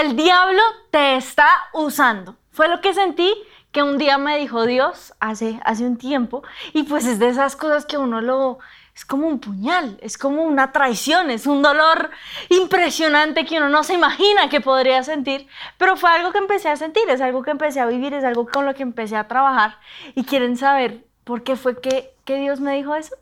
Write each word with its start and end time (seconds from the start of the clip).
el 0.00 0.16
diablo 0.16 0.62
te 0.90 1.16
está 1.16 1.48
usando. 1.72 2.36
Fue 2.50 2.68
lo 2.68 2.80
que 2.80 2.94
sentí 2.94 3.32
que 3.72 3.82
un 3.82 3.98
día 3.98 4.18
me 4.18 4.38
dijo 4.38 4.66
Dios 4.66 5.14
hace, 5.18 5.58
hace 5.64 5.84
un 5.84 5.96
tiempo 5.96 6.42
y 6.72 6.84
pues 6.84 7.06
es 7.06 7.18
de 7.18 7.28
esas 7.28 7.56
cosas 7.56 7.86
que 7.86 7.98
uno 7.98 8.20
lo... 8.20 8.58
Es 8.94 9.06
como 9.06 9.26
un 9.26 9.38
puñal, 9.38 9.98
es 10.02 10.18
como 10.18 10.42
una 10.42 10.70
traición, 10.70 11.30
es 11.30 11.46
un 11.46 11.62
dolor 11.62 12.10
impresionante 12.50 13.46
que 13.46 13.56
uno 13.56 13.70
no 13.70 13.84
se 13.84 13.94
imagina 13.94 14.50
que 14.50 14.60
podría 14.60 15.02
sentir, 15.02 15.48
pero 15.78 15.96
fue 15.96 16.10
algo 16.10 16.30
que 16.30 16.36
empecé 16.36 16.68
a 16.68 16.76
sentir, 16.76 17.08
es 17.08 17.22
algo 17.22 17.42
que 17.42 17.52
empecé 17.52 17.80
a 17.80 17.86
vivir, 17.86 18.12
es 18.12 18.22
algo 18.22 18.46
con 18.46 18.66
lo 18.66 18.74
que 18.74 18.82
empecé 18.82 19.16
a 19.16 19.28
trabajar 19.28 19.78
y 20.14 20.24
quieren 20.24 20.58
saber 20.58 21.06
por 21.24 21.42
qué 21.42 21.56
fue 21.56 21.80
que, 21.80 22.12
que 22.26 22.36
Dios 22.36 22.60
me 22.60 22.74
dijo 22.74 22.94
eso 22.94 23.16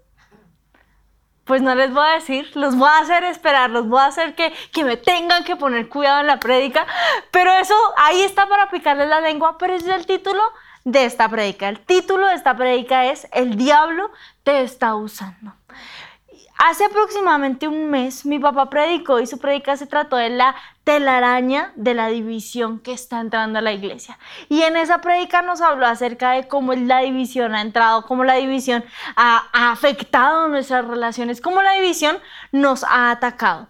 pues 1.50 1.62
no 1.62 1.74
les 1.74 1.92
voy 1.92 2.06
a 2.06 2.12
decir, 2.12 2.48
los 2.54 2.76
voy 2.76 2.88
a 2.88 2.98
hacer 2.98 3.24
esperar, 3.24 3.70
los 3.70 3.88
voy 3.88 3.98
a 3.98 4.06
hacer 4.06 4.36
que, 4.36 4.52
que 4.70 4.84
me 4.84 4.96
tengan 4.96 5.42
que 5.42 5.56
poner 5.56 5.88
cuidado 5.88 6.20
en 6.20 6.28
la 6.28 6.38
prédica, 6.38 6.86
pero 7.32 7.50
eso 7.54 7.74
ahí 7.96 8.20
está 8.20 8.46
para 8.46 8.70
picarles 8.70 9.08
la 9.08 9.20
lengua, 9.20 9.58
pero 9.58 9.74
ese 9.74 9.90
es 9.90 9.96
el 9.96 10.06
título 10.06 10.40
de 10.84 11.06
esta 11.06 11.28
prédica. 11.28 11.68
El 11.68 11.80
título 11.80 12.28
de 12.28 12.34
esta 12.34 12.56
prédica 12.56 13.06
es 13.06 13.26
El 13.32 13.56
diablo 13.56 14.12
te 14.44 14.62
está 14.62 14.94
usando. 14.94 15.52
Hace 16.56 16.84
aproximadamente 16.84 17.66
un 17.66 17.90
mes 17.90 18.24
mi 18.24 18.38
papá 18.38 18.70
predicó 18.70 19.18
y 19.18 19.26
su 19.26 19.40
predica 19.40 19.76
se 19.76 19.88
trató 19.88 20.14
de 20.14 20.30
la 20.30 20.54
telaraña 20.90 21.72
de 21.76 21.94
la 21.94 22.08
división 22.08 22.80
que 22.80 22.92
está 22.92 23.20
entrando 23.20 23.60
a 23.60 23.62
la 23.62 23.72
iglesia. 23.72 24.18
Y 24.48 24.62
en 24.62 24.76
esa 24.76 25.00
predica 25.00 25.40
nos 25.40 25.60
habló 25.60 25.86
acerca 25.86 26.32
de 26.32 26.48
cómo 26.48 26.74
la 26.74 26.98
división 26.98 27.54
ha 27.54 27.60
entrado, 27.60 28.06
cómo 28.06 28.24
la 28.24 28.34
división 28.34 28.84
ha, 29.14 29.46
ha 29.52 29.70
afectado 29.70 30.48
nuestras 30.48 30.84
relaciones, 30.84 31.40
cómo 31.40 31.62
la 31.62 31.74
división 31.74 32.18
nos 32.50 32.82
ha 32.82 33.12
atacado. 33.12 33.68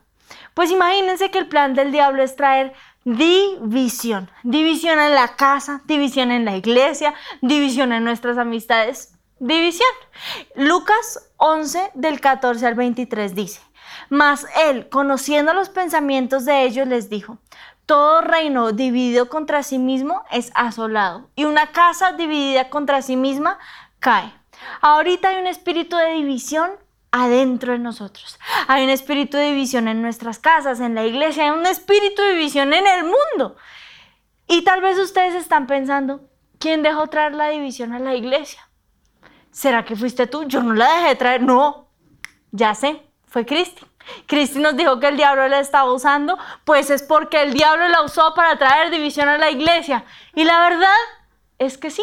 Pues 0.54 0.70
imagínense 0.70 1.30
que 1.30 1.36
el 1.36 1.46
plan 1.46 1.74
del 1.74 1.92
diablo 1.92 2.22
es 2.22 2.36
traer 2.36 2.72
división, 3.04 4.30
división 4.42 4.98
en 4.98 5.12
la 5.12 5.36
casa, 5.36 5.82
división 5.84 6.30
en 6.30 6.46
la 6.46 6.56
iglesia, 6.56 7.12
división 7.42 7.92
en 7.92 8.02
nuestras 8.02 8.38
amistades, 8.38 9.12
división. 9.40 9.90
Lucas 10.54 11.30
11 11.36 11.90
del 11.92 12.18
14 12.18 12.66
al 12.66 12.76
23 12.76 13.34
dice, 13.34 13.60
mas 14.08 14.46
él, 14.66 14.88
conociendo 14.88 15.54
los 15.54 15.68
pensamientos 15.68 16.44
de 16.44 16.64
ellos, 16.64 16.86
les 16.86 17.08
dijo, 17.08 17.38
todo 17.86 18.20
reino 18.20 18.72
dividido 18.72 19.28
contra 19.28 19.62
sí 19.62 19.78
mismo 19.78 20.22
es 20.30 20.52
asolado 20.54 21.28
y 21.34 21.44
una 21.44 21.72
casa 21.72 22.12
dividida 22.12 22.70
contra 22.70 23.02
sí 23.02 23.16
misma 23.16 23.58
cae. 23.98 24.32
Ahorita 24.80 25.30
hay 25.30 25.38
un 25.38 25.46
espíritu 25.46 25.96
de 25.96 26.12
división 26.12 26.70
adentro 27.10 27.72
de 27.72 27.78
nosotros. 27.78 28.38
Hay 28.68 28.84
un 28.84 28.90
espíritu 28.90 29.36
de 29.36 29.50
división 29.50 29.88
en 29.88 30.02
nuestras 30.02 30.38
casas, 30.38 30.80
en 30.80 30.94
la 30.94 31.04
iglesia, 31.04 31.44
hay 31.44 31.50
un 31.50 31.66
espíritu 31.66 32.22
de 32.22 32.34
división 32.34 32.72
en 32.72 32.86
el 32.86 33.04
mundo. 33.04 33.56
Y 34.46 34.62
tal 34.62 34.80
vez 34.80 34.98
ustedes 34.98 35.34
están 35.34 35.66
pensando, 35.66 36.20
¿quién 36.58 36.82
dejó 36.82 37.08
traer 37.08 37.34
la 37.34 37.48
división 37.48 37.92
a 37.92 37.98
la 37.98 38.14
iglesia? 38.14 38.70
¿será 39.50 39.84
que 39.84 39.96
fuiste 39.96 40.26
tú? 40.26 40.44
Yo 40.44 40.62
no 40.62 40.74
la 40.74 40.92
dejé 40.94 41.16
traer. 41.16 41.42
No, 41.42 41.88
ya 42.52 42.74
sé, 42.74 43.02
fue 43.30 43.46
Cristi. 43.46 43.86
Cristi 44.26 44.58
nos 44.58 44.76
dijo 44.76 44.98
que 44.98 45.08
el 45.08 45.16
diablo 45.16 45.46
la 45.48 45.60
estaba 45.60 45.92
usando, 45.92 46.36
pues 46.64 46.90
es 46.90 47.02
porque 47.02 47.42
el 47.42 47.54
diablo 47.54 47.88
la 47.88 48.02
usó 48.02 48.34
para 48.34 48.58
traer 48.58 48.90
división 48.90 49.28
a 49.28 49.38
la 49.38 49.50
iglesia. 49.50 50.04
Y 50.34 50.44
la 50.44 50.60
verdad 50.60 50.96
es 51.58 51.78
que 51.78 51.90
sí. 51.90 52.02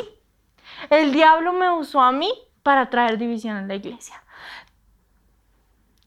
El 0.89 1.11
diablo 1.11 1.51
me 1.53 1.69
usó 1.69 2.01
a 2.01 2.11
mí 2.11 2.31
para 2.63 2.89
traer 2.89 3.17
división 3.17 3.57
a 3.57 3.61
la 3.61 3.75
iglesia. 3.75 4.23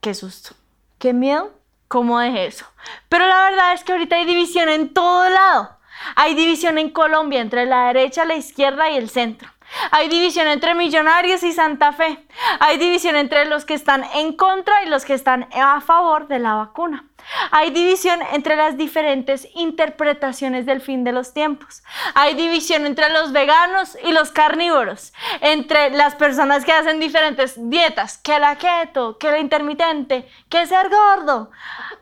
Qué 0.01 0.15
susto, 0.15 0.55
qué 0.99 1.13
miedo, 1.13 1.53
cómo 1.89 2.19
dejé 2.19 2.47
eso. 2.47 2.67
Pero 3.11 3.27
la 3.27 3.51
verdad 3.51 3.75
es 3.75 3.85
que 3.85 3.93
ahorita 3.93 4.17
hay 4.17 4.25
división 4.25 4.71
en 4.71 4.95
todo 4.95 5.29
lado. 5.29 5.77
Hay 6.17 6.35
división 6.35 6.79
en 6.79 6.91
Colombia 6.91 7.43
entre 7.43 7.67
la 7.67 7.89
derecha, 7.89 8.25
la 8.25 8.37
izquierda 8.37 8.89
y 8.91 8.97
el 8.97 9.11
centro. 9.11 9.51
Hay 9.91 10.09
división 10.09 10.47
entre 10.49 10.75
Millonarios 10.75 11.43
y 11.43 11.53
Santa 11.53 11.93
Fe. 11.93 12.19
Hay 12.59 12.79
división 12.79 13.17
entre 13.17 13.45
los 13.47 13.65
que 13.65 13.75
están 13.75 14.05
en 14.15 14.35
contra 14.37 14.83
y 14.85 14.89
los 14.89 15.05
que 15.05 15.15
están 15.15 15.49
a 15.55 15.81
favor 15.81 16.29
de 16.29 16.39
la 16.39 16.55
vacuna. 16.55 17.05
Hay 17.51 17.71
división 17.71 18.21
entre 18.33 18.57
las 18.57 18.77
diferentes 18.77 19.49
interpretaciones 19.55 20.67
del 20.67 20.81
fin 20.81 21.05
de 21.05 21.13
los 21.13 21.33
tiempos. 21.33 21.83
Hay 22.15 22.35
división 22.35 22.87
entre 22.87 23.11
los 23.11 23.33
veganos 23.33 23.97
y 24.03 24.13
los 24.13 24.31
carnívoros, 24.31 25.13
entre 25.41 25.91
las 25.91 26.15
personas 26.15 26.65
que 26.65 26.73
hacen 26.73 26.99
diferentes 26.99 27.55
dietas, 27.71 28.19
que 28.19 28.39
la 28.39 28.57
keto, 28.57 29.19
que 29.19 29.31
la 29.31 29.39
intermitente, 29.39 30.29
que 30.49 30.67
ser 30.67 30.89
gordo. 30.89 31.51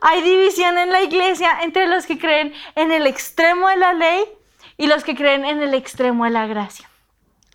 Hay 0.01 0.21
división 0.21 0.77
en 0.77 0.91
la 0.91 1.01
iglesia 1.01 1.59
entre 1.61 1.87
los 1.87 2.05
que 2.05 2.17
creen 2.17 2.53
en 2.75 2.91
el 2.91 3.05
extremo 3.05 3.67
de 3.69 3.77
la 3.77 3.93
ley 3.93 4.23
y 4.77 4.87
los 4.87 5.03
que 5.03 5.15
creen 5.15 5.45
en 5.45 5.61
el 5.61 5.73
extremo 5.73 6.23
de 6.23 6.31
la 6.31 6.47
gracia. 6.47 6.88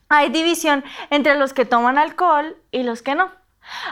Hay 0.08 0.28
división 0.28 0.84
entre 1.10 1.34
los 1.34 1.52
que 1.52 1.64
toman 1.64 1.98
alcohol 1.98 2.56
y 2.70 2.82
los 2.82 3.02
que 3.02 3.14
no. 3.14 3.30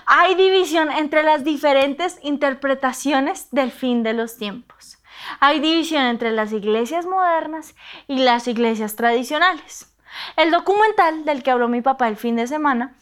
Hay 0.06 0.34
división 0.34 0.90
entre 0.90 1.22
las 1.22 1.44
diferentes 1.44 2.18
interpretaciones 2.22 3.48
del 3.50 3.70
fin 3.70 4.02
de 4.02 4.12
los 4.12 4.36
tiempos. 4.36 4.98
Hay 5.40 5.60
división 5.60 6.04
entre 6.04 6.32
las 6.32 6.52
iglesias 6.52 7.06
modernas 7.06 7.74
y 8.06 8.18
las 8.18 8.48
iglesias 8.48 8.96
tradicionales. 8.96 9.94
El 10.36 10.50
documental 10.50 11.24
del 11.24 11.42
que 11.42 11.50
habló 11.50 11.68
mi 11.68 11.80
papá 11.80 12.08
el 12.08 12.16
fin 12.16 12.36
de 12.36 12.46
semana, 12.46 12.94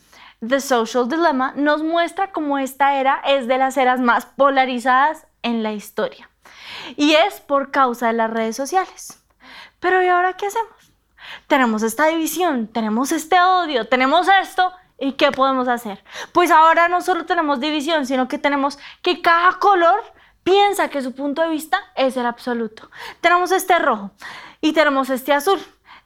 The 0.46 0.60
Social 0.60 1.08
Dilemma, 1.08 1.52
nos 1.56 1.82
muestra 1.82 2.30
cómo 2.30 2.58
esta 2.58 3.00
era 3.00 3.20
es 3.26 3.46
de 3.46 3.58
las 3.58 3.76
eras 3.76 4.00
más 4.00 4.26
polarizadas 4.26 5.26
en 5.42 5.62
la 5.62 5.72
historia. 5.72 6.30
Y 6.96 7.12
es 7.12 7.40
por 7.40 7.70
causa 7.70 8.08
de 8.08 8.12
las 8.14 8.30
redes 8.30 8.56
sociales. 8.56 9.22
Pero 9.80 10.02
¿y 10.02 10.08
ahora 10.08 10.34
qué 10.34 10.46
hacemos? 10.46 10.79
Tenemos 11.46 11.82
esta 11.82 12.06
división, 12.06 12.68
tenemos 12.68 13.12
este 13.12 13.40
odio, 13.40 13.86
tenemos 13.88 14.26
esto, 14.42 14.72
¿y 14.98 15.12
qué 15.12 15.32
podemos 15.32 15.68
hacer? 15.68 16.02
Pues 16.32 16.50
ahora 16.50 16.88
no 16.88 17.00
solo 17.00 17.26
tenemos 17.26 17.60
división, 17.60 18.06
sino 18.06 18.28
que 18.28 18.38
tenemos 18.38 18.78
que 19.02 19.22
cada 19.22 19.52
color 19.58 20.00
piensa 20.44 20.88
que 20.88 21.02
su 21.02 21.14
punto 21.14 21.42
de 21.42 21.48
vista 21.48 21.80
es 21.96 22.16
el 22.16 22.26
absoluto. 22.26 22.90
Tenemos 23.20 23.52
este 23.52 23.78
rojo 23.78 24.10
y 24.60 24.72
tenemos 24.72 25.10
este 25.10 25.32
azul. 25.32 25.60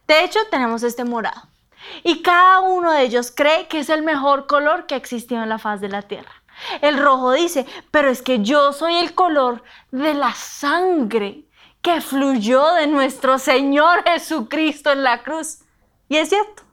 De 0.07 0.23
hecho, 0.23 0.39
tenemos 0.51 0.83
este 0.83 1.03
morado. 1.03 1.49
Y 2.03 2.21
cada 2.21 2.61
uno 2.61 2.91
de 2.91 3.03
ellos 3.03 3.31
cree 3.35 3.67
que 3.67 3.79
es 3.79 3.89
el 3.89 4.03
mejor 4.03 4.47
color 4.47 4.85
que 4.85 4.95
ha 4.95 4.97
existido 4.97 5.43
en 5.43 5.49
la 5.49 5.59
faz 5.59 5.81
de 5.81 5.89
la 5.89 6.01
Tierra. 6.01 6.31
El 6.81 6.97
rojo 6.97 7.31
dice, 7.33 7.65
pero 7.91 8.09
es 8.09 8.21
que 8.21 8.39
yo 8.39 8.71
soy 8.71 8.95
el 8.95 9.13
color 9.13 9.63
de 9.91 10.13
la 10.13 10.33
sangre 10.33 11.44
que 11.85 12.01
fluyó 12.01 12.73
de 12.73 12.87
nuestro 12.87 13.37
Señor 13.37 14.03
Jesucristo 14.05 14.91
en 14.91 15.03
la 15.03 15.21
cruz. 15.21 15.59
Y 16.09 16.17
es 16.17 16.29
cierto. 16.29 16.63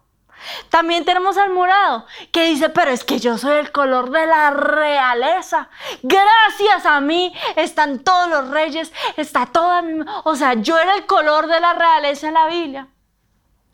También 0.71 1.05
tenemos 1.05 1.37
al 1.37 1.51
morado 1.51 2.07
que 2.33 2.45
dice, 2.45 2.71
pero 2.71 2.91
es 2.91 3.05
que 3.05 3.19
yo 3.19 3.37
soy 3.37 3.59
el 3.59 3.73
color 3.73 4.11
de 4.11 4.27
la 4.27 4.53
realeza. 4.53 5.69
Gracias 6.03 6.87
a 6.87 6.99
mí 7.03 7.31
están 7.57 7.99
todos 7.99 8.31
los 8.31 8.49
reyes, 8.49 8.91
está 9.19 9.45
toda 9.45 9.83
mi... 9.83 10.03
O 10.25 10.35
sea, 10.35 10.55
yo 10.55 10.79
era 10.79 10.95
el 10.95 11.05
color 11.05 11.47
de 11.47 11.61
la 11.61 11.75
realeza 11.75 12.29
en 12.29 12.35
la 12.35 12.47
Biblia. 12.47 12.89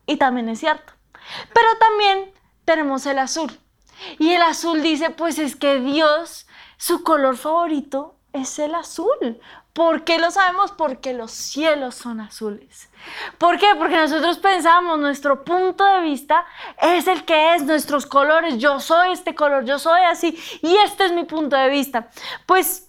Y 0.06 0.16
también 0.16 0.48
es 0.48 0.59
cierto. 0.59 0.93
Pero 1.54 1.69
también 1.78 2.34
tenemos 2.65 3.06
el 3.06 3.21
azul. 3.21 3.56
Y 4.19 4.32
el 4.32 4.43
azul 4.43 4.82
dice, 4.82 5.10
pues 5.10 5.38
es 5.38 5.54
que 5.54 5.78
Dios, 5.78 6.48
su 6.78 7.04
color 7.04 7.37
favorito 7.37 8.16
es 8.32 8.59
el 8.59 8.75
azul. 8.75 9.41
¿Por 9.78 10.03
qué 10.03 10.19
lo 10.19 10.33
sabemos? 10.33 10.72
Porque 10.72 11.15
los 11.15 11.31
cielos 11.31 11.94
son 11.94 12.21
azules. 12.21 12.91
¿Por 13.39 13.61
qué? 13.61 13.69
Porque 13.78 13.94
nosotros 13.94 14.39
pensamos, 14.39 14.99
nuestro 14.99 15.44
punto 15.44 15.84
de 15.84 16.00
vista 16.00 16.44
es 16.83 17.06
el 17.06 17.25
que 17.25 17.55
es, 17.55 17.62
nuestros 17.62 18.05
colores, 18.05 18.59
yo 18.59 18.81
soy 18.81 19.12
este 19.12 19.37
color, 19.37 19.65
yo 19.65 19.78
soy 19.78 20.00
así, 20.00 20.37
y 20.62 20.75
este 20.78 21.05
es 21.05 21.12
mi 21.12 21.22
punto 21.22 21.55
de 21.55 21.69
vista. 21.69 22.11
Pues 22.44 22.89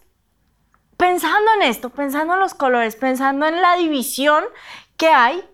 pensando 0.98 1.52
en 1.58 1.70
esto, 1.70 1.92
pensando 1.92 2.34
en 2.34 2.40
los 2.40 2.56
colores, 2.56 2.96
pensando 2.96 3.46
en 3.46 3.62
la 3.62 3.76
división 3.76 4.44
que 4.98 5.10
hay, 5.10 5.48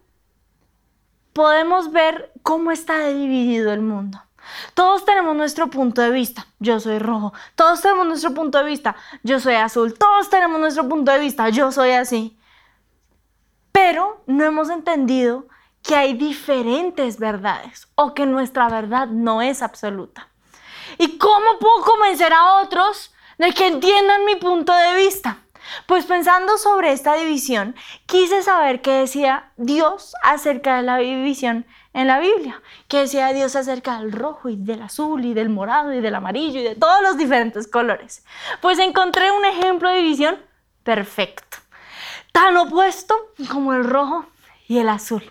podemos 1.34 1.92
ver 1.92 2.32
cómo 2.44 2.72
está 2.72 3.08
dividido 3.08 3.74
el 3.74 3.82
mundo. 3.82 4.25
Todos 4.74 5.06
tenemos 5.06 5.36
nuestro 5.36 5.70
punto 5.70 6.02
de 6.02 6.12
vista. 6.12 6.48
Yo 6.60 6.80
soy 6.80 7.00
rojo. 7.00 7.34
Todos 7.56 7.82
tenemos 7.82 8.06
nuestro 8.06 8.34
punto 8.34 8.58
de 8.58 8.66
vista. 8.66 8.96
Yo 9.24 9.40
soy 9.40 9.56
azul. 9.56 9.98
Todos 9.98 10.30
tenemos 10.30 10.60
nuestro 10.60 10.88
punto 10.88 11.12
de 11.12 11.20
vista. 11.20 11.50
Yo 11.50 11.72
soy 11.72 11.92
así. 11.92 12.38
Pero 13.72 14.24
no 14.28 14.44
hemos 14.44 14.70
entendido 14.70 15.48
que 15.84 15.96
hay 15.96 16.14
diferentes 16.14 17.20
verdades 17.20 17.88
o 17.96 18.14
que 18.14 18.26
nuestra 18.26 18.70
verdad 18.70 19.08
no 19.08 19.42
es 19.42 19.62
absoluta. 19.62 20.30
¿Y 20.98 21.18
cómo 21.18 21.60
puedo 21.60 21.82
convencer 21.84 22.34
a 22.34 22.62
otros 22.62 23.14
de 23.38 23.54
que 23.54 23.68
entiendan 23.68 24.26
mi 24.26 24.36
punto 24.36 24.74
de 24.74 24.96
vista? 24.96 25.40
Pues 25.88 26.06
pensando 26.06 26.58
sobre 26.58 26.92
esta 26.92 27.16
división, 27.16 27.76
quise 28.06 28.44
saber 28.44 28.82
qué 28.82 28.92
decía 28.92 29.52
Dios 29.58 30.14
acerca 30.24 30.78
de 30.78 30.84
la 30.84 30.98
división 30.98 31.66
en 31.96 32.08
la 32.08 32.20
Biblia, 32.20 32.62
qué 32.90 33.00
decía 33.00 33.32
Dios 33.32 33.56
acerca 33.56 34.00
del 34.00 34.12
rojo 34.12 34.50
y 34.50 34.58
del 34.58 34.82
azul 34.82 35.24
y 35.24 35.34
del 35.34 35.48
morado 35.48 35.94
y 35.94 36.02
del 36.02 36.14
amarillo 36.14 36.60
y 36.60 36.64
de 36.64 36.76
todos 36.76 37.02
los 37.02 37.18
diferentes 37.18 37.68
colores. 37.68 38.26
Pues 38.62 38.80
encontré 38.80 39.32
un 39.32 39.46
ejemplo 39.46 39.90
de 39.90 40.00
división 40.00 40.38
perfecto. 40.84 41.58
tan 42.34 42.58
opuesto 42.58 43.16
como 43.50 43.74
el 43.74 43.86
rojo 43.86 44.26
y 44.68 44.80
el 44.80 44.90
azul 44.90 45.24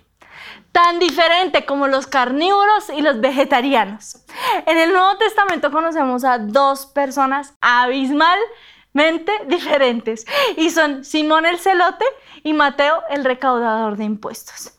tan 0.73 0.99
diferente 0.99 1.65
como 1.67 1.87
los 1.87 2.09
carnívoros 2.09 2.89
y 2.91 3.01
los 3.01 3.21
vegetarianos. 3.21 4.25
En 4.67 4.77
el 4.77 4.93
Nuevo 4.93 5.17
Testamento 5.19 5.71
conocemos 5.71 6.25
a 6.25 6.39
dos 6.39 6.87
personas 6.87 7.55
abismalmente 7.61 9.33
diferentes 9.47 10.27
y 10.57 10.71
son 10.71 11.05
Simón 11.05 11.47
el 11.47 11.61
celote 11.61 12.05
y 12.43 12.55
Mateo 12.55 13.05
el 13.11 13.25
recaudador 13.25 13.97
de 13.97 14.05
impuestos. 14.05 14.73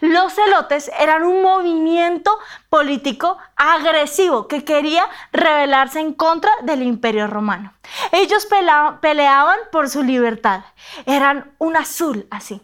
Los 0.00 0.34
celotes 0.34 0.90
eran 0.98 1.22
un 1.22 1.42
movimiento 1.42 2.36
político 2.68 3.38
agresivo 3.56 4.48
que 4.48 4.64
quería 4.64 5.06
rebelarse 5.32 6.00
en 6.00 6.14
contra 6.14 6.50
del 6.62 6.82
imperio 6.82 7.26
romano. 7.26 7.74
Ellos 8.12 8.46
peleaban 9.00 9.58
por 9.72 9.88
su 9.88 10.02
libertad. 10.02 10.62
Eran 11.06 11.54
un 11.58 11.76
azul 11.76 12.26
así, 12.30 12.62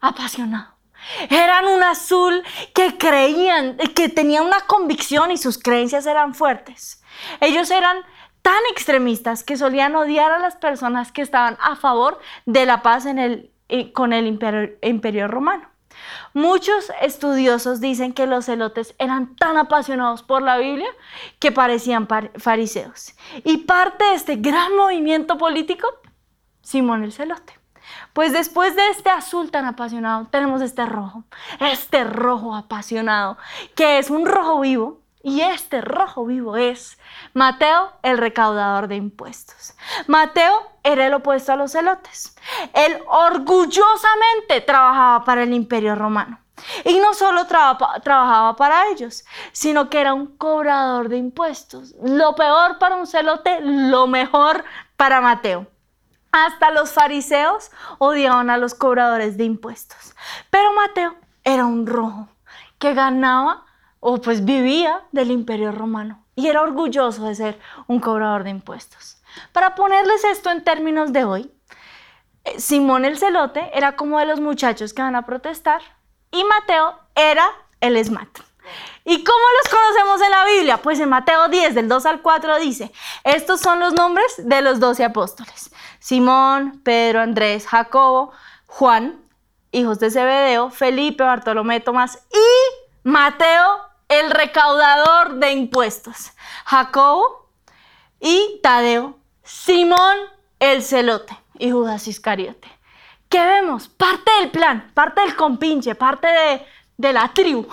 apasionado 0.00 0.80
eran 1.28 1.66
un 1.66 1.82
azul 1.82 2.42
que 2.74 2.98
creían, 2.98 3.76
que 3.94 4.08
tenía 4.08 4.42
una 4.42 4.60
convicción 4.66 5.30
y 5.30 5.36
sus 5.36 5.58
creencias 5.58 6.06
eran 6.06 6.34
fuertes. 6.34 7.02
Ellos 7.40 7.70
eran 7.70 7.98
tan 8.42 8.60
extremistas 8.70 9.44
que 9.44 9.56
solían 9.56 9.94
odiar 9.96 10.32
a 10.32 10.38
las 10.38 10.56
personas 10.56 11.12
que 11.12 11.22
estaban 11.22 11.56
a 11.60 11.76
favor 11.76 12.18
de 12.46 12.66
la 12.66 12.82
paz 12.82 13.06
eh, 13.06 13.92
con 13.92 14.12
el 14.12 14.26
imperio, 14.26 15.28
romano. 15.28 15.69
Muchos 16.34 16.90
estudiosos 17.00 17.80
dicen 17.80 18.12
que 18.12 18.26
los 18.26 18.46
celotes 18.46 18.94
eran 18.98 19.36
tan 19.36 19.56
apasionados 19.56 20.22
por 20.22 20.42
la 20.42 20.58
Biblia 20.58 20.90
que 21.38 21.52
parecían 21.52 22.08
fariseos. 22.36 23.14
Y 23.44 23.58
parte 23.58 24.04
de 24.04 24.14
este 24.14 24.36
gran 24.36 24.76
movimiento 24.76 25.38
político, 25.38 25.88
Simón 26.62 27.04
el 27.04 27.12
celote. 27.12 27.58
Pues 28.12 28.32
después 28.32 28.76
de 28.76 28.88
este 28.88 29.10
azul 29.10 29.50
tan 29.50 29.64
apasionado, 29.64 30.26
tenemos 30.30 30.62
este 30.62 30.86
rojo, 30.86 31.24
este 31.60 32.04
rojo 32.04 32.54
apasionado, 32.54 33.36
que 33.74 33.98
es 33.98 34.10
un 34.10 34.26
rojo 34.26 34.60
vivo, 34.60 34.99
y 35.22 35.42
este 35.42 35.80
rojo 35.80 36.24
vivo 36.24 36.56
es 36.56 36.98
Mateo, 37.34 37.92
el 38.02 38.18
recaudador 38.18 38.88
de 38.88 38.96
impuestos. 38.96 39.74
Mateo 40.06 40.62
era 40.82 41.06
el 41.06 41.14
opuesto 41.14 41.52
a 41.52 41.56
los 41.56 41.72
celotes. 41.72 42.36
Él 42.72 42.98
orgullosamente 43.06 44.62
trabajaba 44.66 45.24
para 45.24 45.42
el 45.42 45.52
imperio 45.52 45.94
romano. 45.94 46.40
Y 46.84 46.98
no 46.98 47.14
solo 47.14 47.46
trabajaba 47.46 48.56
para 48.56 48.88
ellos, 48.88 49.24
sino 49.52 49.88
que 49.88 50.00
era 50.00 50.14
un 50.14 50.26
cobrador 50.36 51.08
de 51.08 51.16
impuestos. 51.16 51.94
Lo 52.02 52.34
peor 52.34 52.78
para 52.78 52.96
un 52.96 53.06
celote, 53.06 53.60
lo 53.62 54.06
mejor 54.06 54.64
para 54.96 55.20
Mateo. 55.20 55.66
Hasta 56.32 56.70
los 56.70 56.92
fariseos 56.92 57.70
odiaban 57.98 58.50
a 58.50 58.58
los 58.58 58.74
cobradores 58.74 59.36
de 59.36 59.44
impuestos. 59.44 60.14
Pero 60.50 60.72
Mateo 60.72 61.16
era 61.44 61.66
un 61.66 61.86
rojo 61.86 62.28
que 62.78 62.94
ganaba 62.94 63.64
o 64.00 64.20
pues 64.20 64.44
vivía 64.44 65.02
del 65.12 65.30
imperio 65.30 65.72
romano 65.72 66.24
y 66.34 66.48
era 66.48 66.62
orgulloso 66.62 67.24
de 67.24 67.34
ser 67.34 67.60
un 67.86 68.00
cobrador 68.00 68.44
de 68.44 68.50
impuestos. 68.50 69.18
Para 69.52 69.74
ponerles 69.74 70.24
esto 70.24 70.50
en 70.50 70.64
términos 70.64 71.12
de 71.12 71.24
hoy, 71.24 71.50
eh, 72.44 72.58
Simón 72.58 73.04
el 73.04 73.18
celote 73.18 73.70
era 73.74 73.96
como 73.96 74.18
de 74.18 74.26
los 74.26 74.40
muchachos 74.40 74.92
que 74.94 75.02
van 75.02 75.16
a 75.16 75.26
protestar 75.26 75.82
y 76.30 76.42
Mateo 76.44 76.98
era 77.14 77.46
el 77.80 77.96
esmat. 77.96 78.28
¿Y 79.04 79.24
cómo 79.24 79.44
los 79.58 79.72
conocemos 79.72 80.20
en 80.22 80.30
la 80.30 80.44
Biblia? 80.44 80.76
Pues 80.78 81.00
en 81.00 81.08
Mateo 81.08 81.48
10, 81.48 81.74
del 81.74 81.88
2 81.88 82.06
al 82.06 82.22
4 82.22 82.58
dice, 82.58 82.92
estos 83.24 83.60
son 83.60 83.80
los 83.80 83.94
nombres 83.94 84.34
de 84.38 84.62
los 84.62 84.78
doce 84.78 85.04
apóstoles. 85.04 85.70
Simón, 85.98 86.80
Pedro, 86.84 87.20
Andrés, 87.20 87.66
Jacobo, 87.66 88.32
Juan, 88.66 89.20
hijos 89.72 89.98
de 89.98 90.10
Zebedeo, 90.10 90.70
Felipe, 90.70 91.24
Bartolomé, 91.24 91.80
Tomás 91.80 92.18
y 92.32 93.08
Mateo, 93.08 93.89
el 94.10 94.30
recaudador 94.30 95.36
de 95.36 95.52
impuestos. 95.52 96.32
Jacobo 96.66 97.48
y 98.20 98.60
Tadeo, 98.62 99.16
Simón, 99.42 100.18
el 100.58 100.82
celote 100.82 101.34
y 101.58 101.70
Judas 101.70 102.06
Iscariote. 102.08 102.68
¿Qué 103.28 103.46
vemos? 103.46 103.88
Parte 103.88 104.30
del 104.40 104.50
plan, 104.50 104.90
parte 104.92 105.20
del 105.20 105.36
compinche, 105.36 105.94
parte 105.94 106.26
de, 106.98 107.12
la 107.12 107.28
tribu. 107.32 107.66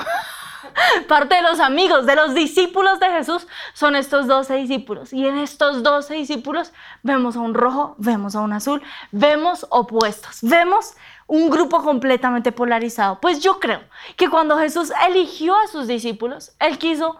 parte 1.07 1.35
de 1.35 1.41
los 1.41 1.59
amigos, 1.59 2.05
de 2.05 2.15
los 2.15 2.35
discípulos 2.35 2.99
de 2.99 3.07
Jesús, 3.07 3.47
son 3.73 3.95
estos 3.95 4.27
doce 4.27 4.53
discípulos. 4.53 5.11
Y 5.13 5.25
en 5.25 5.39
estos 5.39 5.81
doce 5.81 6.13
discípulos 6.13 6.71
vemos 7.01 7.35
a 7.35 7.39
un 7.39 7.55
rojo, 7.55 7.95
vemos 7.97 8.35
a 8.35 8.41
un 8.41 8.53
azul, 8.53 8.83
vemos 9.11 9.65
opuestos, 9.71 10.37
vemos 10.43 10.93
un 11.27 11.49
grupo 11.49 11.83
completamente 11.83 12.51
polarizado. 12.51 13.19
Pues 13.19 13.39
yo 13.41 13.59
creo 13.59 13.81
que 14.15 14.29
cuando 14.29 14.57
Jesús 14.57 14.91
eligió 15.07 15.55
a 15.55 15.67
sus 15.67 15.87
discípulos, 15.87 16.53
Él 16.59 16.77
quiso 16.77 17.17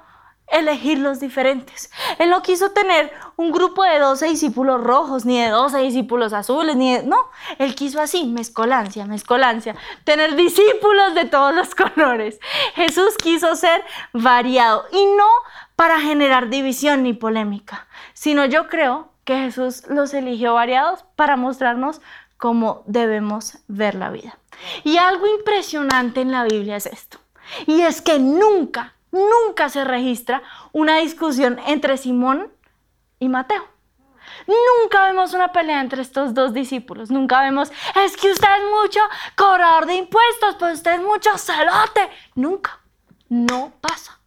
elegir 0.47 0.97
los 0.99 1.19
diferentes. 1.19 1.91
Él 2.19 2.29
no 2.29 2.41
quiso 2.41 2.71
tener 2.71 3.11
un 3.35 3.51
grupo 3.51 3.83
de 3.83 3.99
12 3.99 4.27
discípulos 4.27 4.81
rojos, 4.81 5.25
ni 5.25 5.39
de 5.41 5.49
12 5.49 5.79
discípulos 5.79 6.33
azules, 6.33 6.75
ni 6.75 6.95
de... 6.95 7.03
No, 7.03 7.17
él 7.59 7.75
quiso 7.75 8.01
así, 8.01 8.25
mezcolancia, 8.25 9.05
mezcolancia, 9.05 9.75
tener 10.05 10.35
discípulos 10.35 11.15
de 11.15 11.25
todos 11.25 11.53
los 11.53 11.75
colores. 11.75 12.39
Jesús 12.75 13.15
quiso 13.21 13.55
ser 13.55 13.83
variado 14.13 14.85
y 14.91 15.05
no 15.17 15.27
para 15.75 15.99
generar 15.99 16.49
división 16.49 17.03
ni 17.03 17.13
polémica, 17.13 17.87
sino 18.13 18.45
yo 18.45 18.67
creo 18.67 19.11
que 19.25 19.35
Jesús 19.35 19.85
los 19.89 20.13
eligió 20.13 20.53
variados 20.53 21.03
para 21.17 21.35
mostrarnos 21.35 22.01
cómo 22.37 22.83
debemos 22.85 23.57
ver 23.67 23.95
la 23.95 24.09
vida. 24.09 24.37
Y 24.83 24.97
algo 24.97 25.27
impresionante 25.27 26.21
en 26.21 26.31
la 26.31 26.43
Biblia 26.43 26.75
es 26.77 26.85
esto, 26.85 27.19
y 27.65 27.81
es 27.81 28.01
que 28.01 28.19
nunca, 28.19 28.93
nunca 29.11 29.69
se 29.69 29.83
registra 29.83 30.41
una 30.71 30.97
discusión 30.97 31.59
entre 31.67 31.97
Simón 31.97 32.51
y 33.19 33.29
Mateo. 33.29 33.63
Nunca 34.45 35.05
vemos 35.05 35.33
una 35.33 35.51
pelea 35.51 35.81
entre 35.81 36.01
estos 36.01 36.33
dos 36.33 36.53
discípulos. 36.53 37.09
Nunca 37.09 37.41
vemos, 37.41 37.71
es 37.95 38.15
que 38.17 38.31
usted 38.31 38.47
es 38.57 38.81
mucho 38.81 38.99
cobrador 39.35 39.85
de 39.85 39.95
impuestos, 39.95 40.55
pues 40.59 40.75
usted 40.75 40.95
es 40.95 41.01
mucho 41.01 41.37
celote. 41.37 42.09
Nunca. 42.35 42.79
No 43.29 43.73
pasa. 43.81 44.19